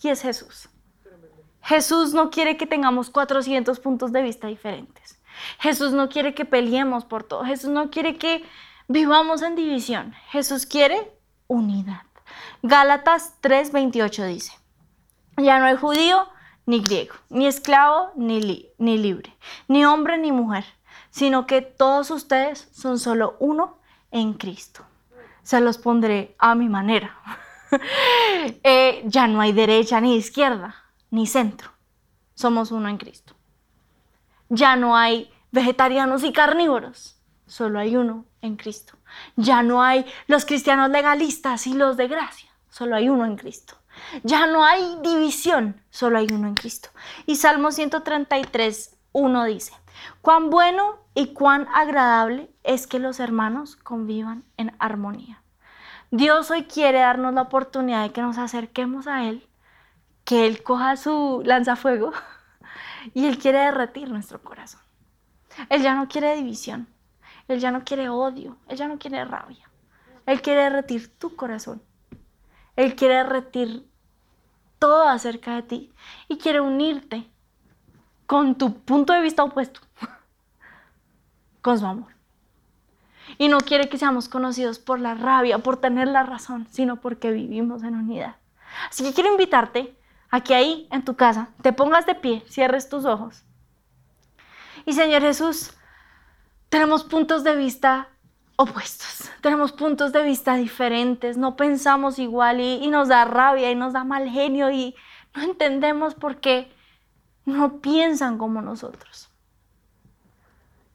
y 0.02 0.08
es 0.08 0.22
Jesús. 0.22 0.68
Jesús 1.62 2.14
no 2.14 2.30
quiere 2.30 2.56
que 2.56 2.66
tengamos 2.66 3.10
400 3.10 3.80
puntos 3.80 4.12
de 4.12 4.22
vista 4.22 4.46
diferentes. 4.46 5.20
Jesús 5.58 5.92
no 5.92 6.08
quiere 6.08 6.32
que 6.32 6.44
peleemos 6.44 7.04
por 7.04 7.24
todo. 7.24 7.44
Jesús 7.44 7.70
no 7.70 7.90
quiere 7.90 8.16
que 8.16 8.44
vivamos 8.86 9.42
en 9.42 9.56
división. 9.56 10.14
Jesús 10.28 10.64
quiere 10.64 11.12
unidad. 11.48 12.05
Gálatas 12.68 13.34
3:28 13.42 14.26
dice, 14.26 14.52
ya 15.36 15.60
no 15.60 15.66
hay 15.66 15.76
judío 15.76 16.26
ni 16.66 16.80
griego, 16.80 17.14
ni 17.28 17.46
esclavo 17.46 18.10
ni, 18.16 18.72
ni 18.78 18.98
libre, 18.98 19.36
ni 19.68 19.84
hombre 19.84 20.18
ni 20.18 20.32
mujer, 20.32 20.64
sino 21.10 21.46
que 21.46 21.62
todos 21.62 22.10
ustedes 22.10 22.68
son 22.72 22.98
solo 22.98 23.36
uno 23.38 23.78
en 24.10 24.32
Cristo. 24.32 24.84
Se 25.44 25.60
los 25.60 25.78
pondré 25.78 26.34
a 26.38 26.54
mi 26.54 26.68
manera. 26.68 27.16
Eh, 28.62 29.02
ya 29.06 29.26
no 29.26 29.40
hay 29.40 29.52
derecha 29.52 30.00
ni 30.00 30.16
izquierda, 30.16 30.76
ni 31.10 31.26
centro. 31.26 31.70
Somos 32.34 32.70
uno 32.70 32.88
en 32.88 32.96
Cristo. 32.96 33.34
Ya 34.48 34.76
no 34.76 34.96
hay 34.96 35.30
vegetarianos 35.50 36.22
y 36.22 36.32
carnívoros. 36.32 37.16
solo 37.46 37.78
hay 37.80 37.96
uno 37.96 38.24
en 38.40 38.56
Cristo. 38.56 38.96
Ya 39.34 39.62
no 39.62 39.82
hay 39.82 40.06
los 40.26 40.44
cristianos 40.44 40.90
legalistas 40.90 41.66
y 41.66 41.74
los 41.74 41.96
de 41.96 42.08
gracia, 42.08 42.45
solo 42.76 42.94
hay 42.94 43.08
uno 43.08 43.24
en 43.24 43.36
Cristo. 43.36 43.74
Ya 44.22 44.46
no 44.46 44.62
hay 44.62 44.98
división, 45.02 45.80
solo 45.88 46.18
hay 46.18 46.26
uno 46.30 46.46
en 46.46 46.54
Cristo. 46.54 46.90
Y 47.24 47.36
Salmo 47.36 47.72
133, 47.72 48.98
1 49.12 49.44
dice, 49.44 49.72
cuán 50.20 50.50
bueno 50.50 50.98
y 51.14 51.28
cuán 51.28 51.68
agradable 51.72 52.50
es 52.64 52.86
que 52.86 52.98
los 52.98 53.18
hermanos 53.18 53.76
convivan 53.76 54.44
en 54.58 54.76
armonía. 54.78 55.42
Dios 56.10 56.50
hoy 56.50 56.64
quiere 56.64 56.98
darnos 56.98 57.32
la 57.32 57.42
oportunidad 57.42 58.02
de 58.02 58.12
que 58.12 58.20
nos 58.20 58.36
acerquemos 58.36 59.06
a 59.06 59.24
Él, 59.24 59.48
que 60.24 60.46
Él 60.46 60.62
coja 60.62 60.96
su 60.96 61.40
lanzafuego 61.46 62.12
y 63.14 63.24
Él 63.24 63.38
quiere 63.38 63.60
derretir 63.60 64.10
nuestro 64.10 64.42
corazón. 64.42 64.82
Él 65.70 65.80
ya 65.80 65.94
no 65.94 66.08
quiere 66.08 66.36
división, 66.36 66.88
Él 67.48 67.58
ya 67.58 67.70
no 67.70 67.84
quiere 67.84 68.10
odio, 68.10 68.58
Él 68.68 68.76
ya 68.76 68.86
no 68.86 68.98
quiere 68.98 69.24
rabia. 69.24 69.66
Él 70.26 70.42
quiere 70.42 70.64
derretir 70.64 71.16
tu 71.16 71.34
corazón. 71.36 71.80
Él 72.76 72.94
quiere 72.94 73.14
derretir 73.14 73.88
todo 74.78 75.08
acerca 75.08 75.54
de 75.56 75.62
ti 75.62 75.92
y 76.28 76.38
quiere 76.38 76.60
unirte 76.60 77.28
con 78.26 78.56
tu 78.56 78.80
punto 78.80 79.12
de 79.12 79.20
vista 79.20 79.42
opuesto, 79.42 79.80
con 81.62 81.78
su 81.78 81.86
amor. 81.86 82.14
Y 83.38 83.48
no 83.48 83.58
quiere 83.58 83.88
que 83.88 83.98
seamos 83.98 84.28
conocidos 84.28 84.78
por 84.78 85.00
la 85.00 85.14
rabia, 85.14 85.58
por 85.58 85.78
tener 85.78 86.08
la 86.08 86.22
razón, 86.22 86.68
sino 86.70 87.00
porque 87.00 87.30
vivimos 87.30 87.82
en 87.82 87.96
unidad. 87.96 88.36
Así 88.88 89.02
que 89.02 89.12
quiero 89.12 89.30
invitarte 89.30 89.96
a 90.30 90.42
que 90.42 90.54
ahí 90.54 90.88
en 90.90 91.04
tu 91.04 91.16
casa 91.16 91.48
te 91.62 91.72
pongas 91.72 92.06
de 92.06 92.14
pie, 92.14 92.44
cierres 92.48 92.88
tus 92.88 93.04
ojos. 93.04 93.44
Y 94.84 94.92
Señor 94.92 95.22
Jesús, 95.22 95.72
tenemos 96.68 97.04
puntos 97.04 97.42
de 97.42 97.56
vista 97.56 98.08
opuestos, 98.56 99.30
tenemos 99.40 99.72
puntos 99.72 100.12
de 100.12 100.22
vista 100.22 100.56
diferentes, 100.56 101.36
no 101.36 101.56
pensamos 101.56 102.18
igual 102.18 102.60
y, 102.60 102.74
y, 102.82 102.88
nos 102.88 103.08
da 103.08 103.24
rabia 103.24 103.70
y 103.70 103.74
nos 103.74 103.92
da 103.92 104.04
mal 104.04 104.28
genio 104.28 104.70
y 104.70 104.94
no 105.34 105.42
entendemos 105.42 106.14
por 106.14 106.40
qué 106.40 106.72
no 107.44 107.80
piensan 107.80 108.38
como 108.38 108.62
nosotros. 108.62 109.30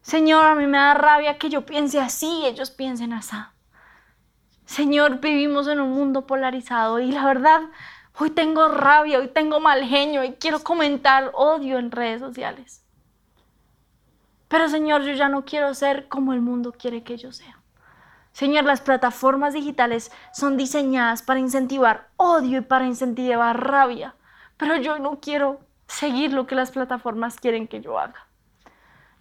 Señor, 0.02 0.46
a 0.46 0.56
mí 0.56 0.66
me 0.66 0.78
da 0.78 0.94
rabia 0.94 1.38
que 1.38 1.50
yo 1.50 1.66
piense 1.66 2.00
así, 2.00 2.46
ellos 2.46 2.72
piensen 2.72 3.14
así. 3.14 3.36
Señor, 4.66 5.20
vivimos 5.20 5.68
en 5.68 5.80
un 5.80 5.92
mundo 5.92 6.26
polarizado 6.26 7.00
y 7.00 7.12
la 7.12 7.26
verdad, 7.26 7.62
hoy 8.18 8.30
tengo 8.30 8.68
rabia, 8.70 9.20
hoy 9.20 9.28
tengo 9.28 9.60
mal 9.60 9.84
genio 9.84 10.24
y 10.24 10.34
quiero 10.34 10.64
comentar 10.64 11.32
odio 11.34 11.78
en 11.78 11.92
redes 11.92 12.22
sociales. 12.22 12.84
Pero 14.52 14.68
Señor, 14.68 15.04
yo 15.04 15.14
ya 15.14 15.30
no 15.30 15.46
quiero 15.46 15.74
ser 15.74 16.10
como 16.10 16.34
el 16.34 16.42
mundo 16.42 16.74
quiere 16.74 17.04
que 17.04 17.16
yo 17.16 17.32
sea. 17.32 17.58
Señor, 18.34 18.66
las 18.66 18.82
plataformas 18.82 19.54
digitales 19.54 20.12
son 20.34 20.58
diseñadas 20.58 21.24
para 21.24 21.40
incentivar 21.40 22.10
odio 22.18 22.58
y 22.58 22.62
para 22.62 22.86
incentivar 22.86 23.66
rabia, 23.66 24.14
pero 24.58 24.76
yo 24.76 25.00
no 25.00 25.22
quiero 25.22 25.62
seguir 25.88 26.34
lo 26.34 26.48
que 26.48 26.56
las 26.56 26.72
plataformas 26.72 27.40
quieren 27.40 27.66
que 27.66 27.80
yo 27.80 27.98
haga. 27.98 28.28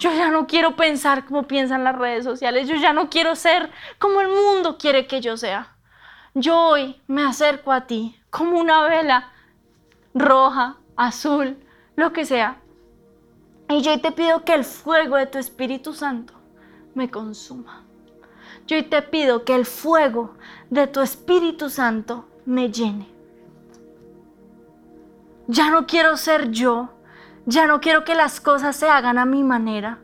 Yo 0.00 0.12
ya 0.12 0.32
no 0.32 0.48
quiero 0.48 0.74
pensar 0.74 1.24
como 1.24 1.44
piensan 1.44 1.84
las 1.84 1.96
redes 1.96 2.24
sociales. 2.24 2.66
Yo 2.66 2.74
ya 2.74 2.92
no 2.92 3.08
quiero 3.08 3.36
ser 3.36 3.70
como 4.00 4.20
el 4.20 4.28
mundo 4.28 4.78
quiere 4.78 5.06
que 5.06 5.20
yo 5.20 5.36
sea. 5.36 5.76
Yo 6.34 6.58
hoy 6.58 7.00
me 7.06 7.22
acerco 7.22 7.70
a 7.70 7.86
ti 7.86 8.20
como 8.30 8.58
una 8.58 8.82
vela 8.82 9.30
roja, 10.12 10.78
azul, 10.96 11.56
lo 11.94 12.12
que 12.12 12.24
sea. 12.24 12.56
Y 13.70 13.82
yo 13.82 13.92
hoy 13.92 13.98
te 13.98 14.10
pido 14.10 14.44
que 14.44 14.52
el 14.52 14.64
fuego 14.64 15.16
de 15.16 15.26
tu 15.26 15.38
Espíritu 15.38 15.92
Santo 15.94 16.34
me 16.94 17.08
consuma. 17.08 17.84
Yo 18.66 18.76
hoy 18.76 18.82
te 18.82 19.00
pido 19.00 19.44
que 19.44 19.54
el 19.54 19.64
fuego 19.64 20.34
de 20.70 20.88
tu 20.88 21.00
Espíritu 21.00 21.70
Santo 21.70 22.24
me 22.44 22.72
llene. 22.72 23.06
Ya 25.46 25.70
no 25.70 25.86
quiero 25.86 26.16
ser 26.16 26.50
yo, 26.50 26.90
ya 27.46 27.68
no 27.68 27.80
quiero 27.80 28.04
que 28.04 28.16
las 28.16 28.40
cosas 28.40 28.74
se 28.74 28.88
hagan 28.88 29.18
a 29.18 29.24
mi 29.24 29.44
manera. 29.44 30.00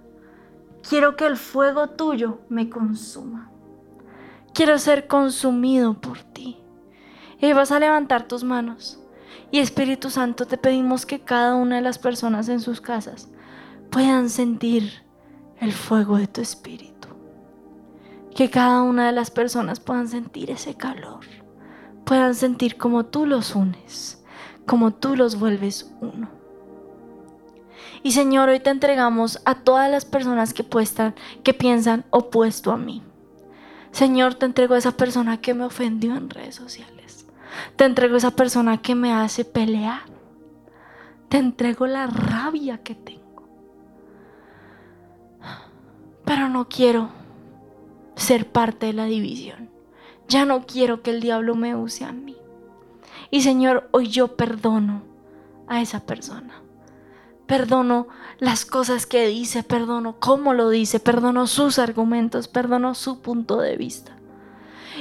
Quiero 0.88 1.16
que 1.16 1.26
el 1.26 1.36
fuego 1.36 1.88
tuyo 1.88 2.38
me 2.48 2.70
consuma. 2.70 3.50
Quiero 4.54 4.78
ser 4.78 5.08
consumido 5.08 5.94
por 5.94 6.18
ti. 6.18 6.62
Y 7.40 7.52
vas 7.52 7.72
a 7.72 7.80
levantar 7.80 8.28
tus 8.28 8.44
manos. 8.44 9.00
Y 9.50 9.58
Espíritu 9.58 10.08
Santo, 10.08 10.46
te 10.46 10.56
pedimos 10.56 11.04
que 11.04 11.18
cada 11.18 11.56
una 11.56 11.76
de 11.76 11.82
las 11.82 11.98
personas 11.98 12.48
en 12.48 12.60
sus 12.60 12.80
casas 12.80 13.28
puedan 13.90 14.30
sentir 14.30 15.04
el 15.60 15.72
fuego 15.72 16.18
de 16.18 16.26
tu 16.26 16.40
Espíritu. 16.40 17.08
Que 18.34 18.50
cada 18.50 18.82
una 18.82 19.06
de 19.06 19.12
las 19.12 19.30
personas 19.30 19.80
puedan 19.80 20.08
sentir 20.08 20.50
ese 20.50 20.74
calor. 20.74 21.20
Puedan 22.04 22.34
sentir 22.34 22.76
como 22.76 23.06
tú 23.06 23.26
los 23.26 23.54
unes, 23.54 24.22
como 24.66 24.92
tú 24.92 25.16
los 25.16 25.38
vuelves 25.38 25.92
uno. 26.00 26.28
Y 28.02 28.12
Señor, 28.12 28.48
hoy 28.48 28.60
te 28.60 28.70
entregamos 28.70 29.40
a 29.44 29.56
todas 29.56 29.90
las 29.90 30.04
personas 30.04 30.54
que, 30.54 30.64
que 31.42 31.54
piensan 31.54 32.04
opuesto 32.10 32.70
a 32.70 32.76
mí. 32.76 33.02
Señor, 33.90 34.34
te 34.34 34.46
entrego 34.46 34.74
a 34.74 34.78
esa 34.78 34.92
persona 34.92 35.40
que 35.40 35.54
me 35.54 35.64
ofendió 35.64 36.14
en 36.14 36.30
redes 36.30 36.54
sociales. 36.54 37.26
Te 37.76 37.84
entrego 37.84 38.14
a 38.14 38.18
esa 38.18 38.30
persona 38.30 38.80
que 38.80 38.94
me 38.94 39.12
hace 39.12 39.44
pelear. 39.44 40.02
Te 41.28 41.38
entrego 41.38 41.86
la 41.86 42.06
rabia 42.06 42.78
que 42.78 42.94
tengo. 42.94 43.25
Pero 46.26 46.50
no 46.50 46.68
quiero 46.68 47.08
ser 48.16 48.46
parte 48.46 48.84
de 48.86 48.92
la 48.92 49.06
división. 49.06 49.70
Ya 50.28 50.44
no 50.44 50.66
quiero 50.66 51.00
que 51.00 51.12
el 51.12 51.22
diablo 51.22 51.54
me 51.54 51.74
use 51.74 52.04
a 52.04 52.12
mí. 52.12 52.36
Y 53.30 53.40
Señor, 53.40 53.88
hoy 53.92 54.08
yo 54.08 54.36
perdono 54.36 55.02
a 55.66 55.80
esa 55.80 56.00
persona 56.00 56.66
perdono 57.46 58.08
las 58.38 58.66
cosas 58.66 59.06
que 59.06 59.26
dice, 59.28 59.62
perdono 59.62 60.16
cómo 60.18 60.52
lo 60.52 60.68
dice, 60.68 61.00
perdono 61.00 61.46
sus 61.46 61.78
argumentos, 61.78 62.48
perdono 62.48 62.94
su 62.94 63.20
punto 63.20 63.60
de 63.60 63.76
vista. 63.76 64.16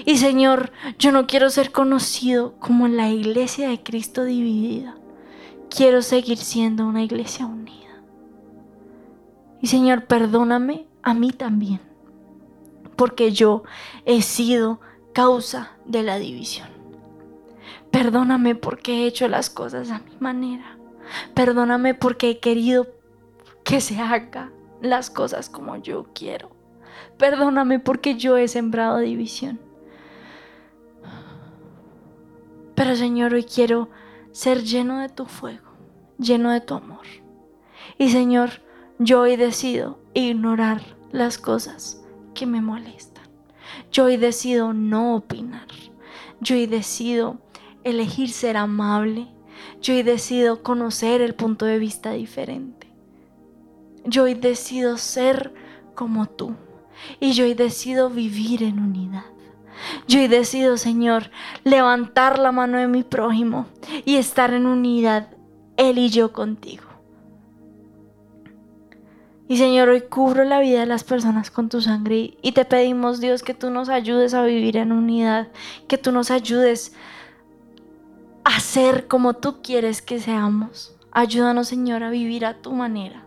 Y 0.05 0.17
Señor, 0.17 0.71
yo 0.99 1.11
no 1.11 1.25
quiero 1.27 1.49
ser 1.49 1.71
conocido 1.71 2.55
como 2.59 2.87
la 2.87 3.09
iglesia 3.09 3.69
de 3.69 3.81
Cristo 3.81 4.23
dividida. 4.23 4.95
Quiero 5.69 6.01
seguir 6.01 6.37
siendo 6.37 6.85
una 6.85 7.03
iglesia 7.03 7.45
unida. 7.45 7.84
Y 9.65 9.67
Señor, 9.67 10.05
perdóname 10.05 10.85
a 11.01 11.15
mí 11.15 11.31
también, 11.31 11.81
porque 12.95 13.31
yo 13.31 13.63
he 14.05 14.21
sido 14.21 14.79
causa 15.11 15.71
de 15.85 16.03
la 16.03 16.19
división. 16.19 16.67
Perdóname 17.89 18.53
porque 18.53 18.93
he 18.93 19.07
hecho 19.07 19.27
las 19.27 19.49
cosas 19.49 19.89
a 19.89 19.97
mi 19.97 20.17
manera. 20.19 20.77
Perdóname 21.33 21.95
porque 21.95 22.29
he 22.29 22.39
querido 22.39 22.85
que 23.63 23.81
se 23.81 23.99
haga 23.99 24.51
las 24.83 25.09
cosas 25.09 25.49
como 25.49 25.77
yo 25.77 26.09
quiero. 26.13 26.51
Perdóname 27.17 27.79
porque 27.79 28.17
yo 28.17 28.37
he 28.37 28.47
sembrado 28.47 28.99
división. 28.99 29.59
Pero 32.75 32.95
Señor, 32.95 33.33
hoy 33.33 33.45
quiero 33.45 33.89
ser 34.31 34.61
lleno 34.61 34.99
de 34.99 35.09
tu 35.09 35.25
fuego, 35.25 35.71
lleno 36.19 36.51
de 36.51 36.61
tu 36.61 36.75
amor. 36.75 37.07
Y 37.97 38.11
Señor, 38.11 38.63
yo 38.99 39.21
hoy 39.21 39.35
decido 39.35 39.99
ignorar 40.13 40.81
las 41.11 41.37
cosas 41.37 42.01
que 42.33 42.45
me 42.45 42.61
molestan. 42.61 43.25
Yo 43.91 44.05
hoy 44.05 44.15
decido 44.15 44.73
no 44.73 45.15
opinar. 45.15 45.67
Yo 46.39 46.55
hoy 46.55 46.65
decido 46.65 47.39
elegir 47.83 48.29
ser 48.29 48.55
amable, 48.55 49.27
yo 49.81 49.93
hoy 49.93 50.03
decido 50.03 50.63
conocer 50.63 51.21
el 51.21 51.35
punto 51.35 51.65
de 51.65 51.77
vista 51.77 52.11
diferente. 52.11 52.87
Yo 54.05 54.23
hoy 54.23 54.33
decido 54.33 54.97
ser 54.97 55.53
como 55.93 56.27
tú. 56.27 56.55
Y 57.19 57.33
yo 57.33 57.43
hoy 57.43 57.53
decido 57.53 58.09
vivir 58.09 58.63
en 58.63 58.79
unidad. 58.79 59.25
Yo 60.07 60.19
hoy 60.19 60.29
decido, 60.29 60.77
Señor, 60.77 61.31
levantar 61.65 62.39
la 62.39 62.53
mano 62.53 62.77
de 62.77 62.87
mi 62.87 63.03
prójimo 63.03 63.65
y 64.05 64.15
estar 64.15 64.53
en 64.53 64.65
unidad, 64.65 65.29
Él 65.75 65.97
y 65.97 66.09
yo 66.09 66.31
contigo. 66.31 66.84
Y 69.47 69.57
Señor, 69.57 69.89
hoy 69.89 70.01
cubro 70.01 70.43
la 70.43 70.59
vida 70.59 70.79
de 70.79 70.85
las 70.87 71.03
personas 71.03 71.51
con 71.51 71.69
tu 71.69 71.79
sangre 71.79 72.35
y 72.41 72.51
te 72.53 72.65
pedimos, 72.65 73.19
Dios, 73.19 73.43
que 73.43 73.53
tú 73.53 73.69
nos 73.69 73.89
ayudes 73.89 74.33
a 74.33 74.43
vivir 74.43 74.75
en 74.77 74.91
unidad, 74.91 75.49
que 75.87 75.99
tú 75.99 76.11
nos 76.11 76.31
ayudes 76.31 76.93
a 78.43 78.59
ser 78.59 79.07
como 79.07 79.35
tú 79.35 79.61
quieres 79.61 80.01
que 80.01 80.19
seamos. 80.19 80.95
Ayúdanos, 81.11 81.67
Señor, 81.67 82.01
a 82.01 82.09
vivir 82.09 82.43
a 82.43 82.55
tu 82.55 82.73
manera. 82.73 83.23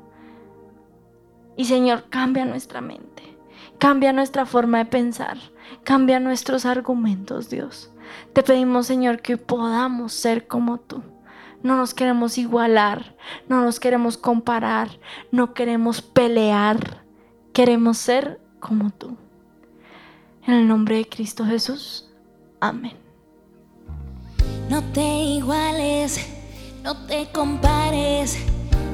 Y 1.57 1.67
Señor, 1.67 2.05
cambia 2.11 2.45
nuestra 2.45 2.81
mente, 2.81 3.37
cambia 3.79 4.13
nuestra 4.13 4.45
forma 4.45 4.79
de 4.79 4.87
pensar, 4.87 5.39
cambia 5.85 6.19
nuestros 6.19 6.67
argumentos, 6.67 7.49
Dios. 7.49 7.93
Te 8.33 8.43
pedimos, 8.43 8.87
Señor, 8.87 9.23
que 9.23 9.37
podamos 9.37 10.13
ser 10.15 10.49
como 10.49 10.79
tú. 10.79 11.03
No 11.63 11.77
nos 11.77 11.93
queremos 11.93 12.39
igualar, 12.39 13.17
no 13.49 13.63
nos 13.63 13.81
queremos 13.81 14.17
comparar, 14.17 14.91
no 15.33 15.55
queremos 15.55 16.03
pelear. 16.03 17.03
Queremos 17.53 17.99
ser 17.99 18.41
como 18.61 18.91
tú. 18.91 19.17
En 20.47 20.55
el 20.55 20.69
nombre 20.69 20.97
de 20.97 21.09
Cristo 21.09 21.45
Jesús. 21.45 22.09
Amén. 22.61 22.97
No 24.71 24.83
te 24.93 25.01
iguales, 25.01 26.29
no 26.83 27.07
te 27.07 27.27
compares, 27.33 28.39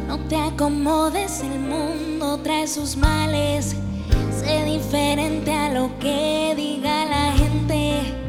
no 0.08 0.18
te 0.28 0.36
acomodes, 0.36 1.42
el 1.42 1.58
mundo 1.58 2.38
trae 2.38 2.66
sus 2.66 2.96
males. 2.96 3.76
Sé 4.30 4.64
diferente 4.64 5.52
a 5.52 5.72
lo 5.72 5.98
que 5.98 6.54
diga 6.56 7.04
la 7.06 7.32
gente. 7.32 8.23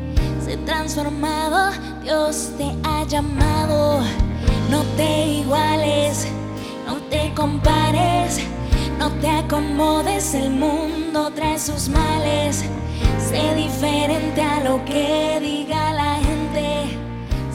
Transformado, 0.64 1.72
Dios 2.02 2.52
te 2.58 2.76
ha 2.84 3.04
llamado. 3.04 4.00
No 4.70 4.84
te 4.96 5.28
iguales, 5.28 6.28
no 6.88 6.96
te 7.10 7.34
compares, 7.34 8.40
no 8.98 9.12
te 9.20 9.30
acomodes, 9.30 10.34
el 10.34 10.52
mundo 10.52 11.32
trae 11.36 11.60
sus 11.60 11.90
males. 11.90 12.64
Sé 13.20 13.56
diferente 13.56 14.42
a 14.42 14.64
lo 14.64 14.84
que 14.86 15.40
diga 15.42 15.94
la 15.94 16.16
gente, 16.16 16.98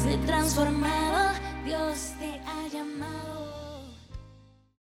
sé 0.03 0.16
transformado. 0.26 1.01